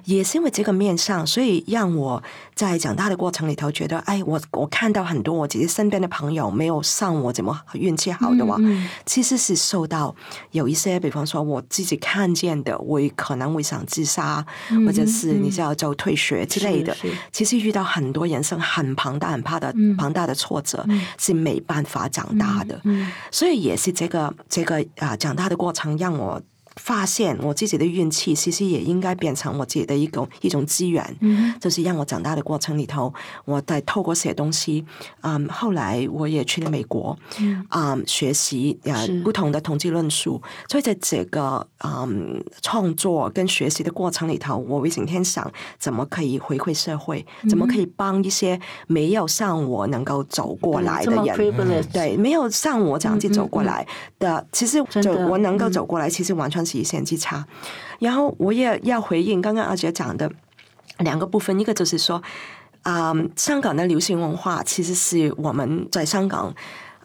[0.05, 2.22] 也是因为这个面上，所以让我
[2.55, 8.57] 在长大的过程里头觉得，哎，我我看到很多我自己身边的朋友没有上我怎么运气好的话，
[9.05, 10.14] 其实是受到
[10.53, 14.46] 有一些，比方说我自己看见的，我可能会想自杀，
[14.87, 16.96] 或者是你知道就退学之类的。
[17.33, 20.87] 其实遇到很多人生很庞大、很怕的庞大的挫折，
[21.18, 22.81] 是没办法长大的。
[23.31, 23.57] 所以。
[23.66, 26.40] 也是这个这个啊，长大的过程让我。
[26.76, 31.02] 发现我自己的运气，其实也应该变成我自己的一种一种资源，
[31.58, 33.12] 就是让我长大的过程里头，
[33.46, 34.84] 我在透过写东西，
[35.22, 37.18] 嗯，后来我也去了美国，
[37.70, 51.34] 嗯，学习啊不同的统计论述，所以在这个嗯创作跟学习的过程里头，我会整天想怎么可以回馈社会，怎么可以帮一些没有像我能够走过来的人，
[51.90, 53.86] 对，没有像我这样子走过来
[54.18, 56.65] 的，其实就我能够走过来，其实完全。
[56.66, 57.46] 是一线之差，
[58.00, 60.31] 然后我也要回应刚刚阿杰讲的
[60.98, 62.20] 两个部分，一个就是说，
[62.83, 66.55] 啊、香港的流行文化其实是我们在香港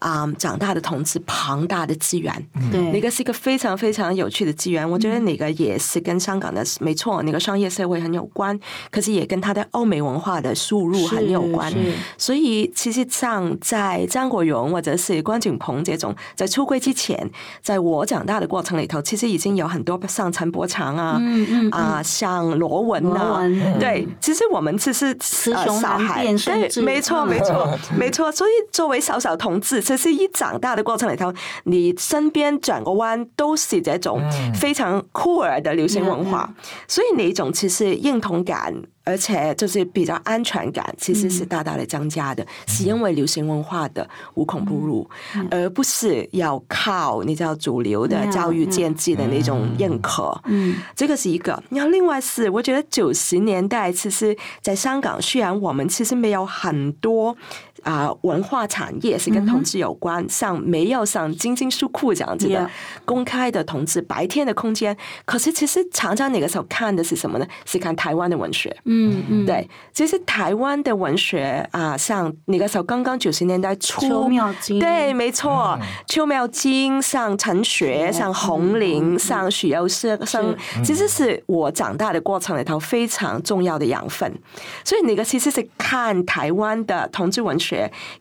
[0.01, 2.33] 啊、长大的同志庞大的资源。
[2.71, 8.59] 对，那个是一个非常非常有趣的资源，我觉得那个也是跟香港的没错，那个商业社会很有关，
[8.89, 11.71] 可是也跟他的欧美文化的输入很有关。
[11.71, 11.77] 是。
[12.17, 17.29] 所以其实像在张国荣或者是关锦鹏这种，在出柜之前，
[17.61, 23.79] 在我长大的过程里头，其实已经有很多像陈伯强啊，嗯嗯啊，像罗文罗啊，文。
[23.79, 28.31] 对，其实我们只是雌呃雄难小孩，辨对，没错，嗯没错，没错。
[28.31, 31.33] 所以作为小小同志，其实一长大的过程里头，
[31.65, 34.21] 你身边转个弯都是这种
[34.53, 36.53] 非常酷儿的流行文化，
[36.87, 38.73] 所以那种其实认同感。
[39.03, 45.09] 而且就是比较安全感，其实是大大的增加的，是因为流行文化的无孔不入，
[45.49, 50.39] 而不是要靠你知道主流的嗯教育建制的那种认可。
[50.45, 51.61] 嗯这个是一个。
[51.71, 57.35] 然后另外是，我觉得九十年代其实在香港，虽然我们其实没有很多。
[57.83, 62.69] 啊、文化产业是跟同志有关，像没有像金金书库这样子的
[63.05, 64.95] 公开的同志白天的空间。
[65.25, 67.47] 可是其实常常那个时候看的是什么呢？
[67.65, 68.75] 是看台湾的文学。
[68.85, 74.79] 嗯嗯，对，其实台湾的文学啊，像那个时候刚刚九十年代初，邱妙金。
[74.79, 84.31] 对，没错，邱妙金、像陈雪、像红玲、像许攸生，生其实是我长大的过程里头非常重要的养分。
[84.83, 87.70] 所以那个其实是看台湾的同志文学，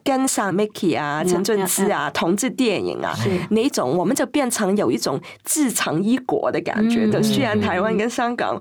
[0.05, 3.15] 跟上 Mickey 啊、陈俊之啊、同志电影啊
[3.51, 7.23] 那一种，我们就变成有一种自成一国的感觉的。
[7.23, 8.61] 虽然台湾跟香港，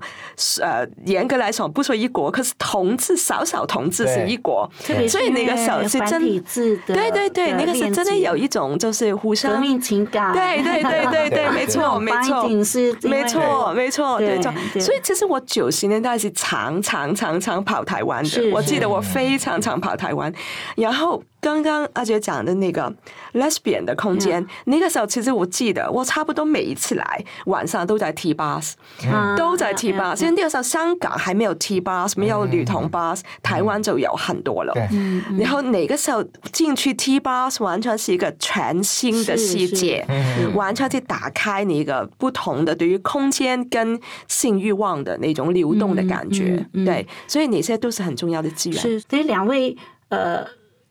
[0.60, 4.70] 呃，严格来说不说一国，可是同志少少同志是一国，
[5.08, 6.40] 所以那个时候是真繁体
[6.86, 12.48] 的，对对对，那个是真的有一种就是互相革命情感，对对对对对，没错没错。
[13.02, 14.80] 没错没错，对对错。
[14.80, 20.32] 所以其实我九十年代是常常常常跑台湾的，我记得我非常常跑台湾。
[20.80, 22.92] 然后刚刚阿杰讲的那个
[23.34, 28.72] lesbian 的空间，那个时候其实我记得我差不多每一次来晚上都在 T bus，
[29.04, 30.20] 嗯都在 T bus。
[30.22, 34.74] 因为那个时候香港还没有 T bus，没有女童 bus，台湾就有很多了。
[34.90, 40.06] 嗯然后哪个时候进去 T bus 完全是一个全新的世界，
[40.54, 46.44] 完全是打开你一个不同的对于空间跟性欲望的那种流动的感觉。
[46.44, 48.78] 嗯嗯嗯对，所以那些都是很重要的资源。
[48.78, 49.76] 是，所以两位
[50.08, 50.44] 呃，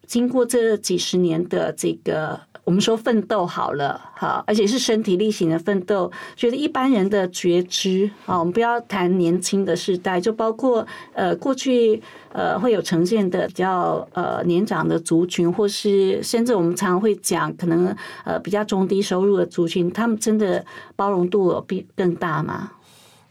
[0.09, 2.41] 经过这几十年的这个。
[2.65, 6.11] 我们说奋斗好了，哈，而且是身体力行的奋斗。
[6.35, 11.99] 觉得一般人的觉知啊，我们不要谈年轻的世代，就包括呃过去
[12.31, 20.63] 呃会有呈现的比较呃年长的族群，或是甚至我们常常会讲可能呃比较中低收入的族群，他们真的
[20.95, 22.73] 包容度比更大吗？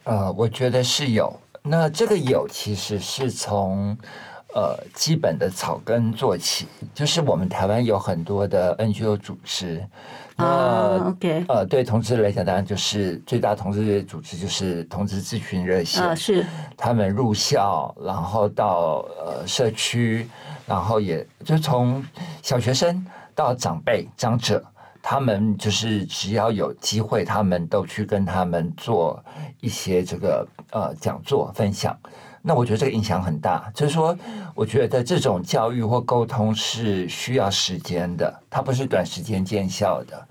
[0.02, 1.38] 呃，我觉得是有。
[1.62, 3.96] 那这个有其实是从
[4.54, 9.84] 呃基本的草根做起，就是我们台湾有很多的 NGO 组织。
[10.36, 16.02] 那、啊，OK 呃，对同志来讲，当然就是最大同志组织就是同志咨询热线。
[16.02, 20.28] 呃，是他们入校，然后到呃社区，
[20.64, 22.04] 然后也就从
[22.40, 24.64] 小学生到长辈长者，
[25.02, 29.20] 他们就是只要有机会，他们都去跟他们做
[29.60, 31.98] 一些这个呃讲座分享。
[32.42, 34.16] 那我觉得这个影响很大，就是说，
[34.54, 40.28] 我觉得这种教育或沟通是需要时间的，它不是短时间见效的。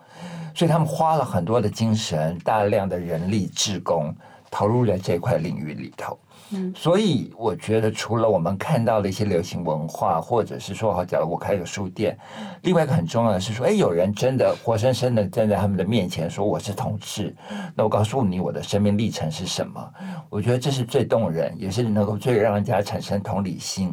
[0.55, 4.15] 所以他们花了很多的精神、大量的人力、志工
[4.49, 6.17] 投入在这块领域里头。
[6.51, 12.17] 嗯，所以我觉得，除了我们看到的一些流行文化，或者是说，好，假如我开个书店，
[12.61, 17.35] 另外一个很重要的是说，哎，有人真的活生生的站在他们的面前说我是同志，
[17.75, 19.93] 那我告诉你我的生命历程是什么，
[20.29, 23.89] 我觉得这是最动人，也是能够最让人家产生同理心，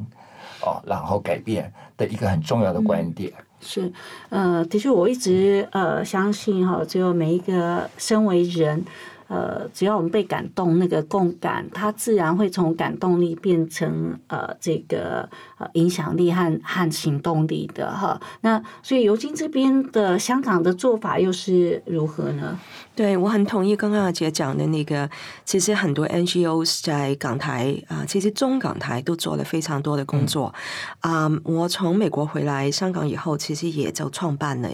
[0.62, 3.32] 哦，然后改变的一个很重要的观点。
[3.60, 3.90] 是，
[4.28, 8.84] 呃，的确，我一直呃相信哈，只有每一个身为人，
[9.28, 18.20] 呃，只要我们被感动，那个共感，它自然会从感动力变成呃这个呃影响力和和行动力的哈。
[18.42, 22.58] 那所以尤金这边的香港的做法又是如何呢？
[22.96, 25.10] 对，我很同意刚刚阿杰讲的那个，
[25.44, 30.54] 其实很多 NGOs 在港台啊、其实中港台都做了非常多的工作。
[31.00, 34.68] 啊、我从美国回来香港以后，其实也就创办了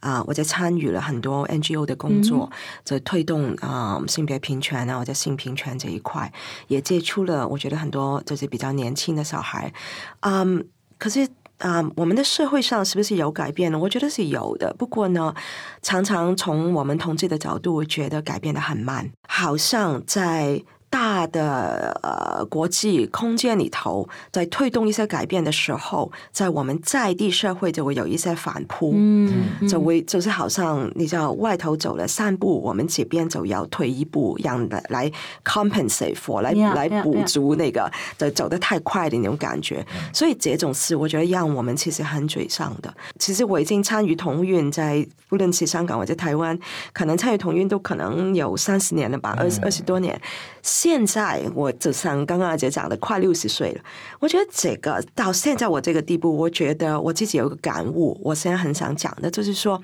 [0.00, 2.50] 啊、我在参与了很多 NGO 的工作，
[2.84, 6.32] 就推动啊、性别平权啊或者性平权这一块，
[6.68, 9.72] 也接触了我觉得很多就是比较年轻的小孩，
[10.20, 10.66] 嗯，
[10.98, 11.28] 可是。
[11.58, 13.78] 啊、我们的社会上是不是有改变呢？
[13.78, 14.74] 我觉得是有的。
[14.76, 15.32] 不过呢，
[15.80, 20.60] 常常从我们同志的角度，觉得改变的很慢，好像在
[20.92, 35.12] 大大的呃国际空间里头，在推动一些改变的时候，在我们在地社会就会有一些反扑，嗯，就会就是好像你知道外头走了三步，我们这边就要退一步，让来来
[35.44, 39.84] compensate for 来 Yeah, 来补.足那个的走得太快的那种感觉。
[40.12, 42.92] 所以这种事，我觉得让我们其实很沮丧的。
[43.18, 46.58] 其实我已经参与同运，在无论是香港或者台湾，
[46.92, 50.20] 可能参与同运都可能有三十年了吧，二十二十多年。
[50.62, 53.82] 现在我就像刚刚阿姐讲的，快六十岁了。
[54.20, 59.82] 我觉得这个到现在我这个地步，我觉得我自己有个感悟，我现在很想讲的，就是说，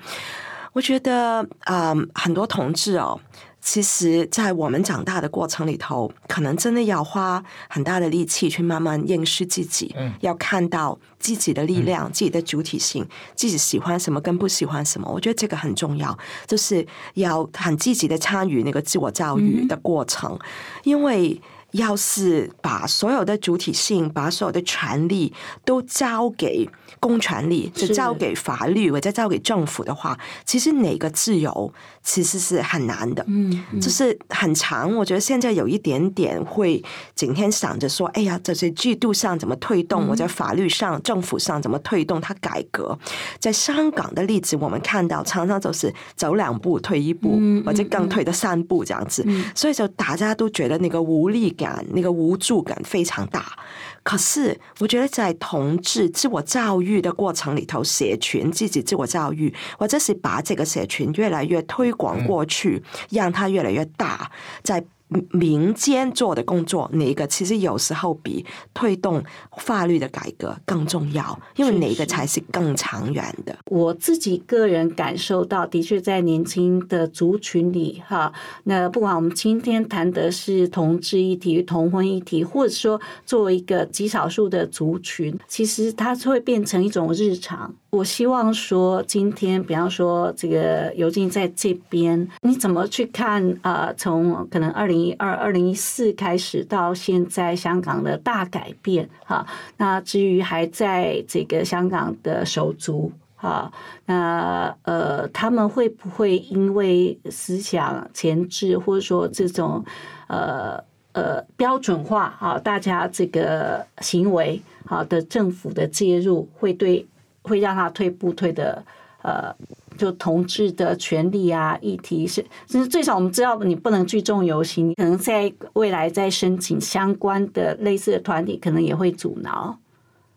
[0.73, 3.19] 我觉得啊、很多同志哦。
[3.61, 13.05] 其实，在我们长大的过程里头，可能真的要花很大的力气去慢慢认识自己，嗯要看到自己的力量、自己的主体性，
[13.35, 15.09] 自己喜欢什么跟不喜欢什么。
[15.11, 16.85] 我觉得这个很重要，就是
[17.15, 20.39] 要很积极的参与那个自我教育的过程，
[20.83, 21.39] 因为。
[21.71, 26.67] 要是把所有的主体性、把所有的权利都交给
[26.99, 31.71] 公权力，就交给法律或者交给政府的话，其实哪个自由
[32.03, 33.23] 其实是很难的。
[33.27, 33.79] 嗯，嗯。
[33.79, 36.83] 就是很长，我觉得现在有一点点会
[37.15, 42.97] 整天想着说，哎呀，这些制度上怎么推动，或者法律上、政府上怎么推动它改革。
[43.39, 49.45] 在香港的例子，我们看到常常就是走两步退一步，嗯或者更退的三步这样子，嗯。
[49.55, 53.53] 所以就大家都觉得那个无力感、那个无助感非常大。
[54.01, 62.81] 可是，我觉得在同志自我教育的过程里头，社群自己自我教育，或者是把这个社群越来越推广过去，
[63.11, 64.31] 让它越来越大，
[64.63, 64.83] 在
[65.31, 69.23] 民间做的工作，哪一个其实有时候比推动
[69.57, 73.57] 法律的改革更重要，因为是哪个才是更长远的。
[73.65, 78.31] 我自己个人感受到，的确在年轻的族群里，哈，
[78.65, 87.73] 那不管我们今天谈的是同志议题、同婚议题，或者说作为一个极少数的族群，其实它会变成一种日常。
[87.89, 93.57] 我希望说，今天比方说这个尤静在这边，你怎么去看？
[93.61, 99.45] 呃，从可能二零一二、二零一四开始到现在香港的大改变，哈。
[99.77, 103.11] 那至于还在这个香港的手足。
[103.41, 103.71] 啊，
[104.05, 109.81] 那呃，他们会不会因为思想前置，或者说这种
[110.27, 110.77] 呃
[111.13, 117.07] 呃标准化啊，大家这个行为好的政府的介入，会对
[117.49, 118.81] 会让他退步退的
[119.21, 119.53] 呃，
[119.97, 129.77] 就同志的权利啊议题是，就是最少我们知道你不能聚众游行，你可能在未来再申请相关的类似的团体，可能也会阻挠。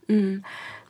[0.08, 0.42] 嗯，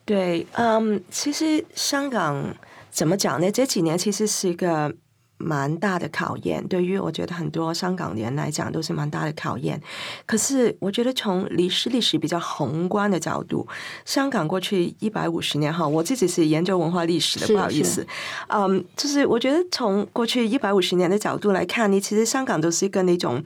[0.07, 2.43] 对，嗯，其实香港
[2.89, 3.53] 怎么讲呢？
[3.53, 4.91] 这几年其实是一个
[5.43, 9.81] 蛮大的考验，对于我觉得很多香港人来讲都是蛮大的考验。
[10.25, 13.67] 可是我觉得从历史历史比较宏观的角度，
[14.05, 18.07] 香港过去一百五十年哈，我自己是研究文化历史的，不好意思，
[18.49, 23.43] 嗯，就是我觉得从过去一百五十年的角度来看，你其实香港都是一个那种。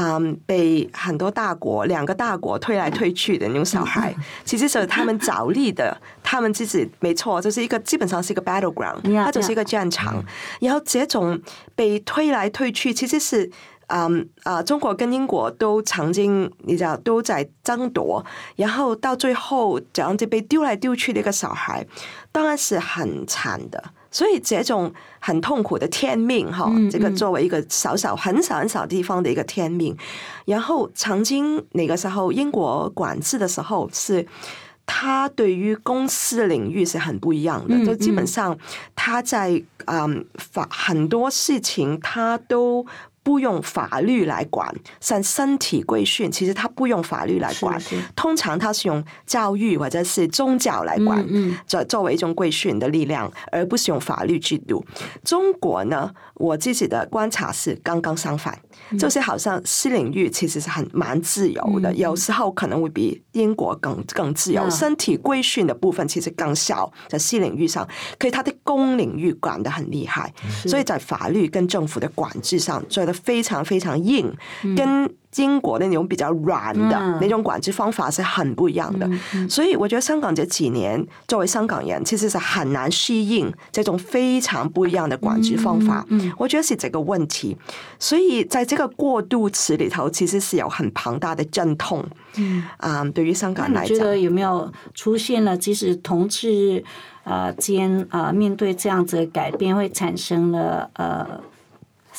[0.00, 4.14] 嗯，被很多大国、两个大国推来推去的那种小孩，
[4.46, 10.24] 其实是他们找力的，他们自己没错，就是一个基本上是一个 battleground，Yeah, 它就是一个战场。
[10.60, 11.40] 然后这种
[11.74, 13.50] 被推来推去，其实是。
[13.90, 18.22] 嗯啊、中国跟英国都曾经，你知道都在争夺，
[18.54, 21.86] 然后到最后这样子被丢来丢去的一个小孩，
[22.30, 23.82] 当然是很惨的。
[24.18, 29.96] 所以这种很痛苦的天命哈，嗯这个嗯作为一个小小很小很小地方的一个天命，
[30.44, 34.26] 然后曾经那个时候英国管制的时候是。
[34.90, 38.58] 他对于公司领域是很不一样的，嗯就基本嗯上
[38.96, 42.86] 他在嗯法很多事情他都
[43.28, 48.02] 不用法律来管，像身体规训，其实他不用法律来管，是是。
[48.16, 51.58] 通常他是用教育或者是宗教来管，嗯嗯。
[51.66, 54.82] 作作为一种规训的力量，而不是用法律制度。
[55.22, 58.58] 中国呢，我自己的观察是刚刚相反，
[58.98, 64.62] 就是好像私领域其实是很蛮自由的，嗯有时候可能会比英国更更自由。
[64.62, 67.86] 嗯身体规训的部分其实更小，在私领域上，
[68.18, 70.32] 可以他的公领域管得很厉害，
[70.66, 74.32] 所以在法律跟政府的管制上做得非常非常硬，
[74.62, 74.76] 嗯。
[74.76, 79.08] 跟英国的那种比较软的嗯那种管制方法是很不一样的。
[79.48, 86.04] 所以我觉得香港这几年作为香港人，其实是很难适应这种非常不一样的管制方法。
[86.36, 87.56] 我觉得是这个问题。
[87.98, 92.04] 所以在这个过渡期里头，其实是有很庞大的阵痛。
[92.36, 92.64] 嗯。
[92.78, 96.82] 啊、对于香港来讲，你觉得有没有出现了，即使同志
[97.24, 101.40] 呃间呃面对这样子的改变，会产生了呃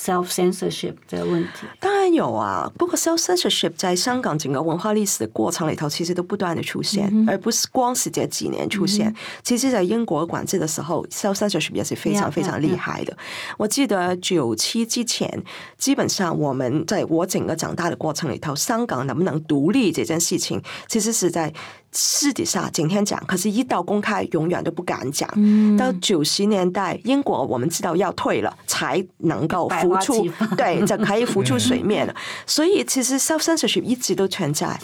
[0.05, 1.67] self censorship 的问题？
[1.79, 9.13] 当然有啊，不过 self censorship 在香港整个文化历史的过程里头，其实都不断的出现，而不是光是这几年出现。
[9.43, 13.17] 其实，在英国管制的时候，self censorship 也是非常非常厉害的。
[13.57, 15.43] 我记得九七之前，
[15.77, 21.53] 基本上我们在我整个长大的过程里头，香港能不能独立这件事情，其实是在。
[21.91, 25.27] 私底下整天讲，可是一到公开，永远都不敢讲。
[25.75, 32.13] 到九十年代，英国我们知道要退了，才能够浮出，对，就可以浮出水面了。
[32.45, 34.79] 所以其实 self censorship 一直都存在。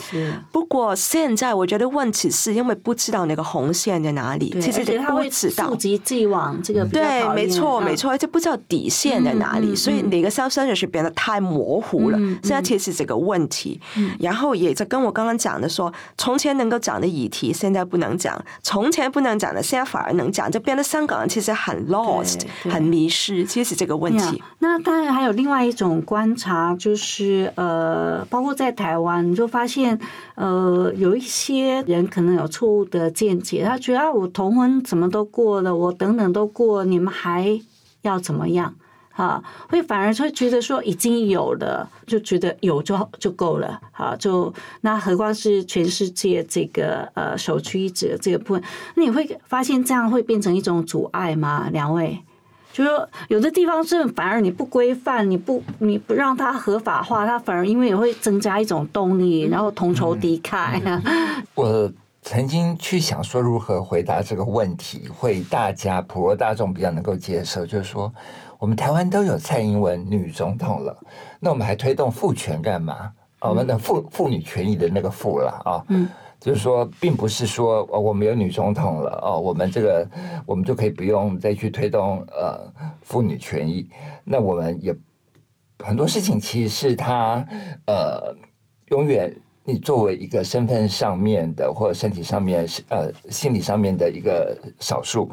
[0.52, 12.18] 不过现在我觉得问题是因为不知道那个红线在哪里，其实他会溯及既往，这个对，没错，没错，而且不知道底线在哪里，所以那个 self censorship 变得太模糊了。
[12.42, 13.80] 现在其实这个问题，
[14.20, 16.95] 然后也在跟我刚刚讲的说，从前能够讲。
[17.00, 24.42] 的议题现在不能讲，从前不能讲的，现在反而能讲，就变得香港人其实很 lost，很迷失，其实这个问题。
[24.60, 30.00] 那当然还有另外一种观察，就是呃，包括在台湾，你就发现
[30.36, 37.60] 呃，有一些人可能有错误的见解，他觉得啊，我同婚怎么都过了，我等等都过，你们还
[38.02, 38.76] 要怎么样？
[39.18, 48.64] 哈，会反而会觉得说已经有了，就觉得有就就够了，好，就那何况是全世界这个呃首屈一指的这个部分，
[48.96, 51.70] 那你会发现这样会变成一种阻碍吗？
[51.72, 52.20] 两位，
[52.74, 61.02] 就说有的地方是反而你不规范，你不你不让它合法化，它反而因为也会增加一种动力，然后同仇敌忾。
[61.54, 61.90] 我
[62.22, 68.14] 曾经去想说如何回答这个问题，会大家普罗大众比较能够接受，就是说。
[68.66, 70.98] 我们台湾都有蔡英文女总统了，
[71.40, 73.14] 那我们还推动妇权干嘛？
[73.40, 76.10] 我们的妇妇女权益的那个妇了啊，嗯，
[76.40, 80.10] 就是说，并不是说哦，我们有女总统了哦，我们这个
[80.48, 82.60] 我们就可以不用再去推动呃
[83.04, 83.88] 妇女权益。
[84.24, 84.96] 那我们也
[85.78, 87.46] 很多事情其实是他
[87.86, 88.36] 呃，
[88.88, 89.32] 永远
[89.64, 95.30] 你作为一个身份上面的或者身体上面呃心理上面的一个少数。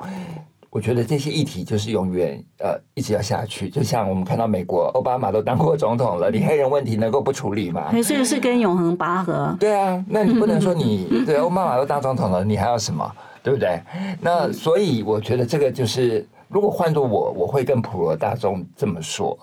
[0.73, 7.93] 我觉得这些议题就是永远呃一直要下去，就像我们看到美国奥巴马都当过总统了，你黑人问题能够不处理吗？
[8.03, 9.55] 这个是跟永恒拔河。
[9.61, 13.07] 对啊，那你不能说你对奥巴马都当总统了，你还要什么？
[13.43, 13.83] 对不对？
[14.19, 19.37] 那所以我觉得这个就是，如果换做我，我会跟普罗大众这么说。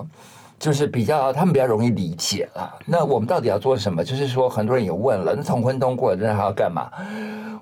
[0.60, 2.76] 就是比较，他们比较容易理解了。
[2.86, 4.04] 那我们到底要做什么？
[4.04, 6.92] 就是说，很多人也问了，那同婚通过，那还要干嘛？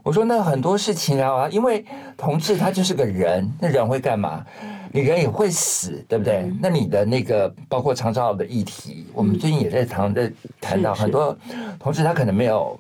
[0.02, 1.86] 我说，那很多事情啊，因为
[2.18, 4.44] 同志他就是个人，那人会干嘛？
[4.92, 6.52] 你人也会死，对不对？
[6.60, 11.38] 那你的那个包括长照的议题，我们最近也在谈在谈到很多
[11.78, 12.80] 同志，他可能没有，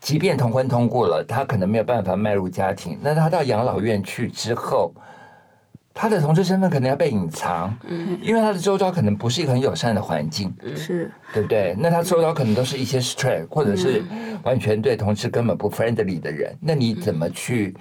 [0.00, 2.98] 即便同婚通过了，他可能没有办法迈入家庭。
[3.02, 4.90] 那他到养老院去之后。
[6.00, 11.74] 他的同志身份可能要被隐藏，嗯，因为他的周遭可能不是一个很友善的环境，是，对不对？
[11.76, 14.00] 那他周遭可能都是一些 straight，或者是
[14.44, 17.74] 完全对同志根本不 friendly 的人，那你怎么去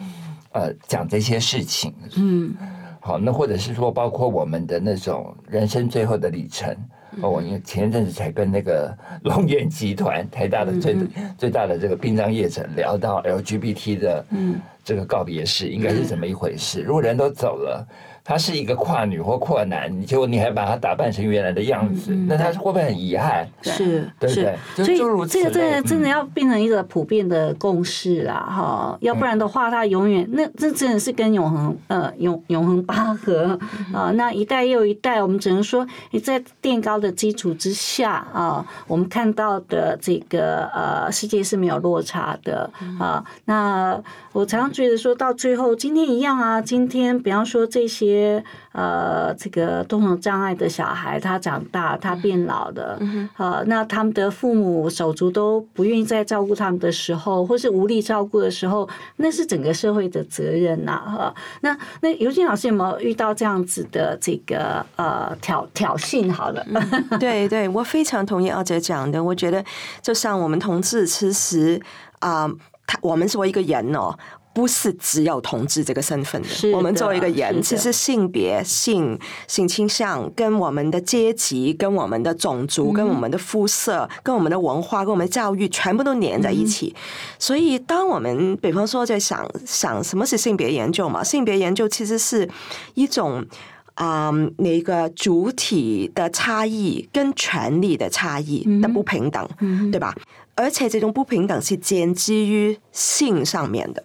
[0.51, 1.93] 呃讲这些事情？
[2.15, 2.55] 嗯，
[2.99, 6.75] 好，那或者是说，包括我们的那种人生最后的旅程，
[7.21, 10.95] 哦，我因为前一阵子才跟那个 龙源集团台大的最
[11.37, 16.81] 最大的这个殡葬业者聊到 LGBT 的，嗯，这个告别式应该是怎么一回事？
[16.81, 17.87] 如果人都走了。
[18.29, 23.47] 他是一个跨女或跨男，结果你还把他打扮成原来的样子，那他会不会很遗憾？
[23.61, 24.57] 是，对不对？
[24.75, 24.97] 所以
[25.29, 33.57] 这个真的真的要变成一个普遍的共识啦，哈，要不然的话，他永远那这真的是跟永恒呃永永恒拔河
[33.93, 42.69] 啊，那一代又一代，我们只能说你在垫高的基础之下啊，我们看到的这个呃世界是没有落差的
[42.99, 43.23] 啊。
[43.45, 43.97] 那
[44.37, 48.43] 我常常觉得说到最后，今天一样啊，今天比方说这些。
[48.73, 52.99] 呃，这个多重障碍的小孩，他长大，他变老了，
[53.35, 61.33] 呃，那他们的父母手足都不愿意再照顾他们的时候，或是无力照顾的时候，那是整个社会的责任呐，哈。
[61.61, 66.31] 那那尤金老师有没有遇到这样子的这个呃挑挑衅？
[66.31, 66.63] 好了，
[67.19, 69.65] 对对，我非常同意二姐讲的，我觉得
[70.03, 71.81] 就像我们同志，其实
[72.19, 72.47] 啊，
[72.87, 74.17] 他我们作为一个人哦。
[74.53, 79.15] 不是只有同志这个身份的，我们作为一个人，其实性别、性
[79.47, 86.95] 性倾向跟我们的阶级、跟我们的种族、跟我们的肤色、跟我们的文化、跟我们的教育，全部都连在一起。
[87.37, 91.23] 所以，当我们比方说在想想什么是性别研究嘛？
[91.23, 92.49] 性别研究其实是
[92.95, 93.45] 一种
[93.93, 99.47] 啊，那个主体的差异跟权利的差异的不平等，
[99.91, 100.15] 对吧？
[100.57, 104.03] 而且这种不平等是建基于性上面的。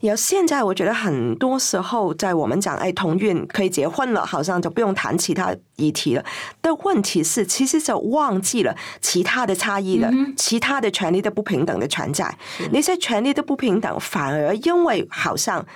[0.00, 6.24] 然后现在我觉得很多时候，在我们讲哎同运可以结婚了，好像就不用谈其他议题了。
[6.60, 12.36] 但问题是，其实就忘记了其他的差异了，其他的权利的不平等的存在。
[12.70, 15.66] 那些权利的不平等，反而因为好像。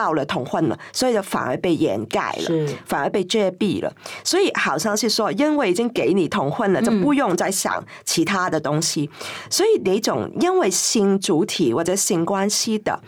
[0.00, 3.92] 到了同婚了，所以就反而被掩盖了，反而被遮蔽了。
[4.24, 9.10] 所以好像是说，因为已经给你同婚了，就不用再想其他的东西。
[9.50, 12.98] 所以那种因为性主体或者性关系的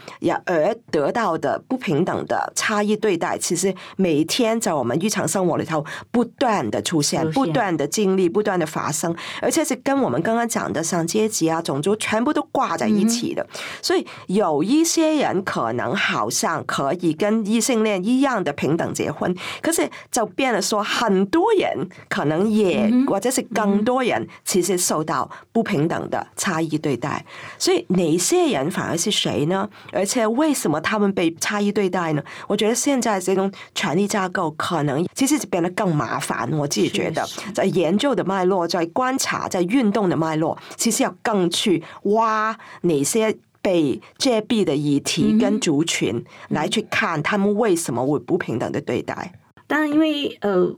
[0.45, 13.47] 而得到的不平等的差异对待，其实每天在我们日常生活里头不断的出现，不断的经历，不断的发生，而且是跟我们刚刚讲的像阶级啊、种族全部都挂在一起的。
[13.81, 16.63] 所以有一些人可能好像。
[16.67, 27.25] 可以跟异性恋一样的平等结婚，可是就变了说，很多人可能也或者是更多人其实受到不平等的差异对待。
[27.59, 29.69] 所以哪些人反而是谁呢？
[29.93, 32.23] 而且为什么他们被差异对待呢？
[32.47, 36.51] 我觉得现在这种权力架构可能其实变得更麻烦。
[36.53, 43.37] 我自己觉得，在研究的脉络，在观察，在运动的脉络，其实要更去挖哪些。
[43.63, 49.33] 被遮蔽的议题跟族群来去看，他们为什么会不平等的对待？
[49.69, 50.77] 当然，因为呃，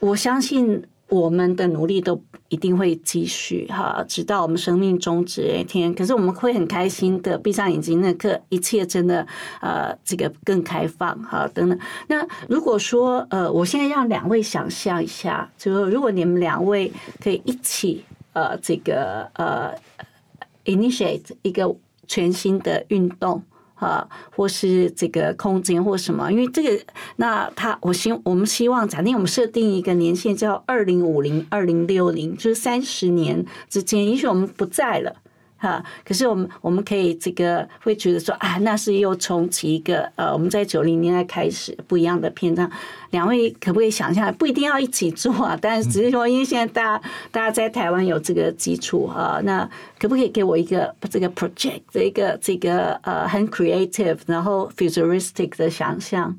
[0.00, 5.94] 我相信我们的努力都一定会继续哈，直到我们生命终止那一天。
[5.94, 9.26] 可是我们会很开心的闭上眼睛那刻，一切真的
[9.60, 11.78] 呃，这个更开放哈等等。
[12.08, 16.90] 那如果说呃，我现在让两位想象一下，就如果你们两位
[17.22, 19.74] 可以一起呃，这个呃。
[20.64, 21.74] Initiate 一个
[22.06, 23.42] 全新的运动
[23.74, 26.84] 啊，或是这个空间或什么，因为这个，
[27.16, 35.16] 那他我希我们希望，假定我们设定一个年限叫二零五零、二零六零，就是三十年之间，也许我们不在了。
[35.62, 42.68] 哈，可是我们我们可以这个会觉得说啊，那是又重启一个呃，我们在九零年代开始不一样的篇章。
[43.10, 49.68] 两位可不可以想象，不一定要一起做啊，但是只是说，因为现在大家大家在台湾有这个基础哈，那
[50.00, 56.36] 可不可以给我一个这个 project 的一个这个呃很 creative 然后 futuristic 的想象？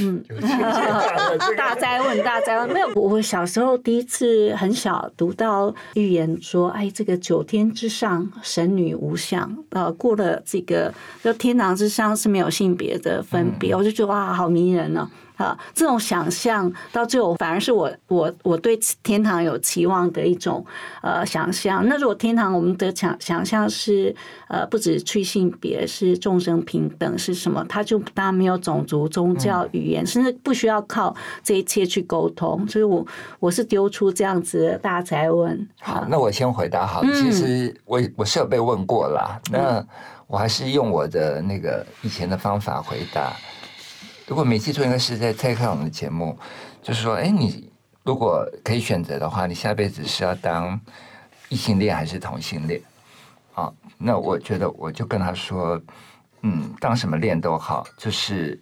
[0.00, 0.22] 嗯，
[1.56, 2.88] 大灾问，大灾问，没有。
[2.94, 15.08] 我小时候第一次很小读到预言说，哎，这个九天之上，神女无相，呃，过了这个，就天堂之上是没有性别的分别，我就觉得哇，好迷人呢。
[15.38, 20.64] 啊，这种想象到最后反而是我我我对天堂有期望的一种
[21.00, 21.88] 呃想象。
[21.88, 24.14] 那如果天堂我们的想想象是
[24.48, 27.64] 呃不止去性别，是众生平等，是什么？
[27.68, 32.66] 它就当然没有种族、宗教、语言，甚至不需要靠这一切去沟通。
[32.66, 33.06] 所以我
[33.38, 35.68] 我是丢出这样子的大灾问。
[35.80, 37.04] 好，那我先回答好。
[37.04, 39.86] 其实我我是有被问过啦，那
[40.26, 43.32] 我还是用我的那个以前的方法回答。
[44.28, 46.38] 如果每期做一个是在蔡康永的节目，
[46.82, 47.72] 就是说，哎，你
[48.02, 50.78] 如果可以选择的话，你下辈子是要当
[51.48, 52.78] 异性恋还是同性恋？
[53.54, 55.80] 啊，那我觉得我就跟他说，
[56.42, 58.60] 嗯，当什么恋都好，就是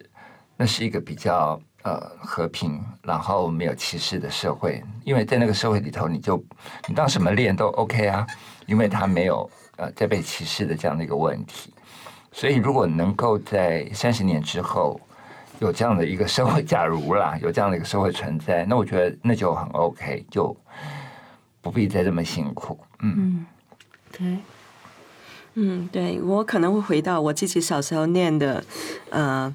[0.55, 6.41] 那是一个比较呃和平，然后没有歧视的社会，因为在那个社会里头，你就
[6.87, 8.25] 你当什么恋都 OK 啊，
[8.67, 11.73] 因为他没有呃在被歧视的这样的一个问题，
[12.31, 14.97] 所以如果能够在三十年之后。
[15.59, 20.55] 有这样的一个社会，假如啦， 有这样的一个社会存在，那我觉得那就很 OK，就
[21.61, 22.79] 不必再这么辛苦。
[22.99, 23.45] 嗯，
[24.11, 24.37] 对，
[25.55, 28.63] 嗯，对我可能会回到我自己小时候念的，
[29.09, 29.53] 呃，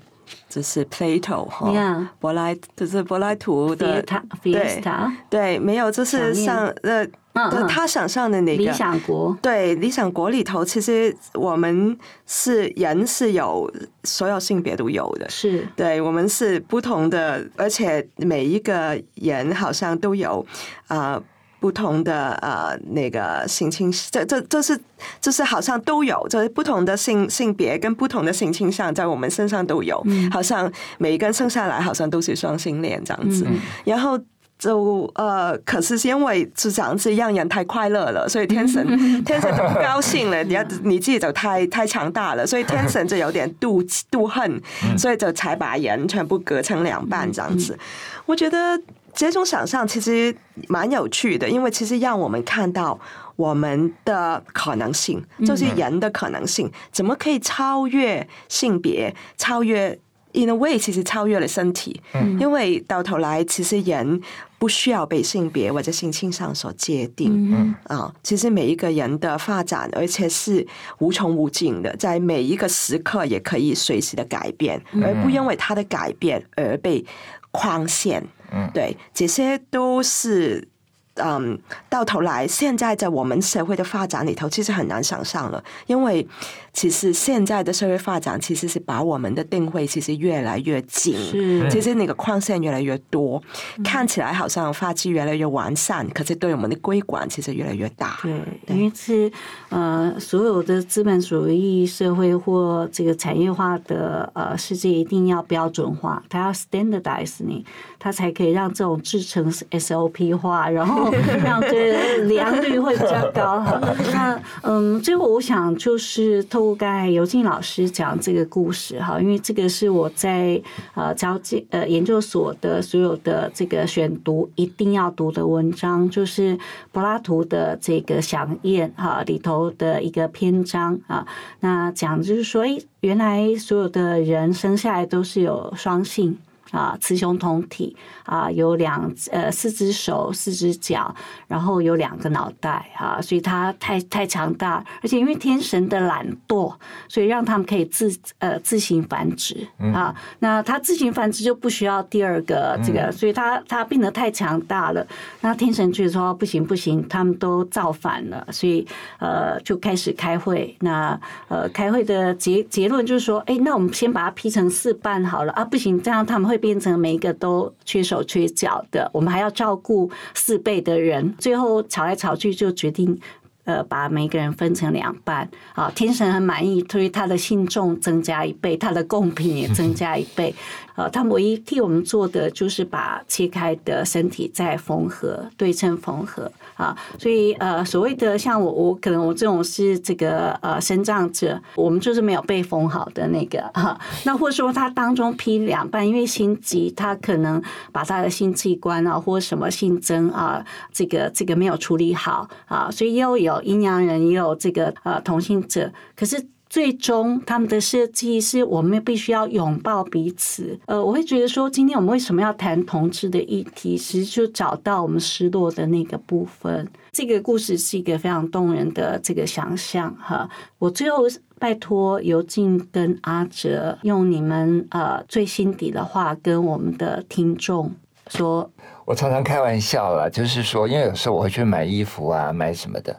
[0.49, 4.03] 就是 Plato 哈，柏拉，就是柏拉图的，
[4.43, 4.83] 对，
[5.31, 7.07] 对，没有，就是像呃。
[7.35, 13.73] 嗯，他想象的那个理想国，对理想国里头，其实我们是人是有
[14.05, 15.67] 所有性别都有的，是。
[15.75, 20.45] 对我们是不同的，而且每一个人好像都有
[20.89, 21.19] 啊
[21.59, 24.79] 不同的呃那个性倾，这这这是
[25.19, 33.47] 就是好像都有，就是不同的性性别跟不同的性倾向在我们身上都有，好像每一个人生下来好像都是双性恋这样子，
[33.85, 34.21] 然后。
[34.63, 38.81] 就呃，可是是因为是这样子让人太快乐了，所以天神
[39.25, 40.41] 天神就不高兴了。
[40.47, 44.63] 你要你自己就太太强大了，所以天神就有点妒妒恨，
[44.97, 47.77] 所以就才把人全部隔成两半这样子。
[48.25, 48.81] 我觉得
[49.13, 50.33] 这种想象其实
[50.69, 52.97] 蛮有趣的，因为其实让我们看到
[53.35, 59.99] 我们的可能性，就是人的可能性，怎么可以超越性别，超越。
[60.33, 62.01] In a way 其实超越了身体，
[62.39, 64.21] 因为到头来其实人
[64.59, 67.31] 不需要被性别或者性倾向所界定。
[67.53, 70.67] 嗯啊，其实每一个人的发展，而且是
[70.99, 77.05] 无穷无尽的，在每一个时刻也可以随时的改变，而不因为他的改变而被
[77.51, 78.23] 框限。
[78.53, 80.69] 嗯对，这些都是。
[81.15, 81.59] 嗯，
[81.89, 86.27] 到头来，现在在我们社会的发展里头，其实很难想象了，因为
[86.73, 91.71] 其实现在的社会发展其实是把我们的定位其实越来越紧，是。
[91.71, 93.43] 其实那个框线越来越多，
[93.85, 98.19] 看起来好像法制越来越完善，可是对我们的规管其实越来越大。
[98.23, 98.33] 对，
[98.75, 99.31] 因为是
[99.69, 107.65] 呃，所有的资本主义社会或这个产业化的呃世界，一定要标准化，它要 standardize 你，
[107.99, 111.02] 它才可以让这种制成 SOP 化，然后
[111.45, 113.81] 让 这个良率会比较高哈。
[114.13, 120.61] 那嗯，最后我想就是透过刚才尤静老师讲这个故事哈，因为这个是我在
[120.95, 126.59] 呃交界呃研究所的所有的这个选读一定要读的文章，就是
[126.91, 131.27] 柏拉图的这个想宴哈里头的一个篇章啊，
[131.61, 136.39] 那讲就是说，哎，原来所有的人生下来都是有双性。
[136.73, 137.95] 啊，雌雄同体
[138.25, 141.15] 啊，有两呃四只手、四只脚，
[141.47, 146.75] 然后有两个脑袋啊，所以它太太强大，而且因为天神的懒惰，
[147.09, 150.13] 所以让他们可以自呃自行繁殖啊。
[150.41, 155.07] 那它自行繁殖就不需要第二个这个，所以它它变得太强大了。
[155.43, 158.87] 那天神觉得说不行不行，他们都造反了，所以
[159.19, 160.75] 呃就开始开会。
[160.81, 173.19] 那呃开会的结结论就是说，哎，那我们先把它劈成四半好了啊，不行，这样他们会变成每一个都缺手缺脚的，我们还要照顾四倍的人，最后吵来吵去就决定。
[173.65, 180.55] 呃，把每个人分成两半，啊，天神很满意，所以他的信众增加一倍，他的贡品也增加一倍。
[180.95, 186.95] 呃，他唯一替我们做的就是把切开的身体再缝合，对称缝合啊。
[187.19, 206.47] 所以呃，所谓的像我，我可能我这种是这个呃生长者，我们就是没有被缝好的那个哈、那或者说他当中劈两半，因为心急，他可能把他的性器官啊或什么性征啊，这个这个没有处理好啊，所以又有阴阳人，也有这个呃同性者，可是。
[206.73, 210.81] 最终，他们的设计是我们必须要拥抱彼此。
[210.87, 216.91] 呃，我会觉得说，今天我们为什么要谈同志的议题，其实就找到我们失落的那个部分。
[217.13, 220.49] 这个故事是一个非常动人的这个想象哈。
[220.79, 221.25] 我最后
[221.59, 227.93] 拜托尤静跟阿哲用你们呃最心底的话跟我们的听众
[228.29, 228.71] 说。
[229.05, 233.15] 我常常开玩笑啦，就是说，因为有时候我会去买衣服啊，买什么的。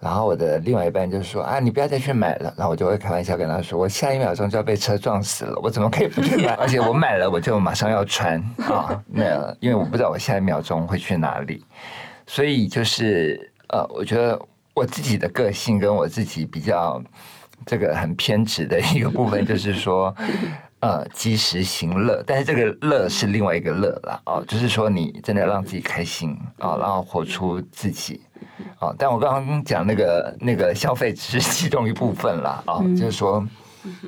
[0.00, 2.52] 然后我的另外一半就说啊，你不要再去买了。
[2.58, 6.52] 然后我就会开玩笑跟他说，我下一秒钟就要被车撞死了，我怎么可以不去买？
[6.60, 8.38] 而且我买了，我就马上要穿
[8.68, 9.02] 啊。
[9.06, 11.64] 那因为我不知道我下一秒钟会去哪里，
[12.26, 14.38] 所以就是呃，我觉得
[14.74, 17.02] 我自己的个性跟我自己比较
[17.64, 20.14] 这个很偏执的一个部分，就是说。
[20.84, 28.20] 呃，及时行乐，但是这个乐是另外一个乐了哦，就是说你真的让自己开心哦、然后活出自己
[28.80, 33.42] 哦、但我刚刚讲那个那个消费只是 其中一部分啦啊、就是说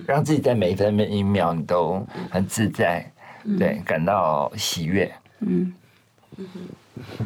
[0.07, 3.11] 让自己在每一分每一秒你都很自在，
[3.59, 5.11] 对，感到喜悦。
[5.41, 5.72] 嗯，
[6.39, 6.47] 嗯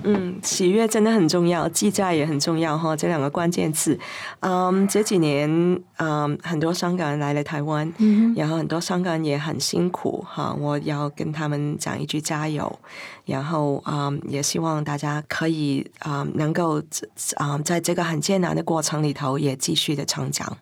[0.04, 3.98] 嗯，喜悦真的很重要，记载也很重要哈，这两个关键词。
[4.40, 5.48] 嗯，这几年
[5.96, 12.78] 嗯，很多香港人来了台湾，嗯然后很多香港人也很辛苦哈，我要跟他们讲一句加油。
[13.24, 16.80] 然后嗯，也希望大家可以啊、嗯，能够
[17.36, 20.56] 啊、嗯，在这个很艰难的过程里头也继续的成长。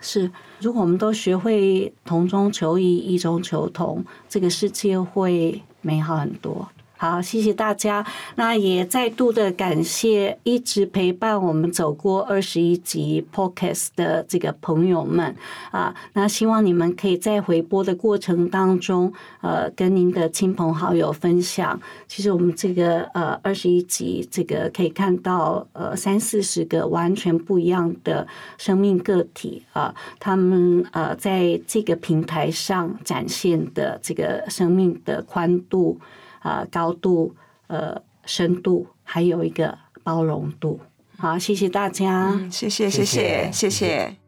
[0.00, 6.68] 是，如果我们都学会同中求异，异中求同，这个世界会美好很多。
[7.02, 8.06] 好，谢谢大家。
[8.36, 15.34] 那也再度的感谢一直陪伴我们走过二十一集 Podcast 的这个朋友们
[15.72, 15.92] 啊。
[16.12, 21.80] 那希望你们可以在回播的过程当中，呃，跟您的亲朋好友分享。
[22.06, 28.24] 其实我们这个呃二十一集，这个可以看到呃三四十个完全不一样的
[28.58, 35.98] 生命个体啊，他们呃在这个平台上展现的这个生命的宽度。
[36.42, 37.34] 啊，高度、
[37.66, 40.80] 呃，深度，还有一个包容度。
[41.16, 42.30] 好，谢谢大家。
[42.32, 44.21] 嗯，谢谢，谢谢，谢谢。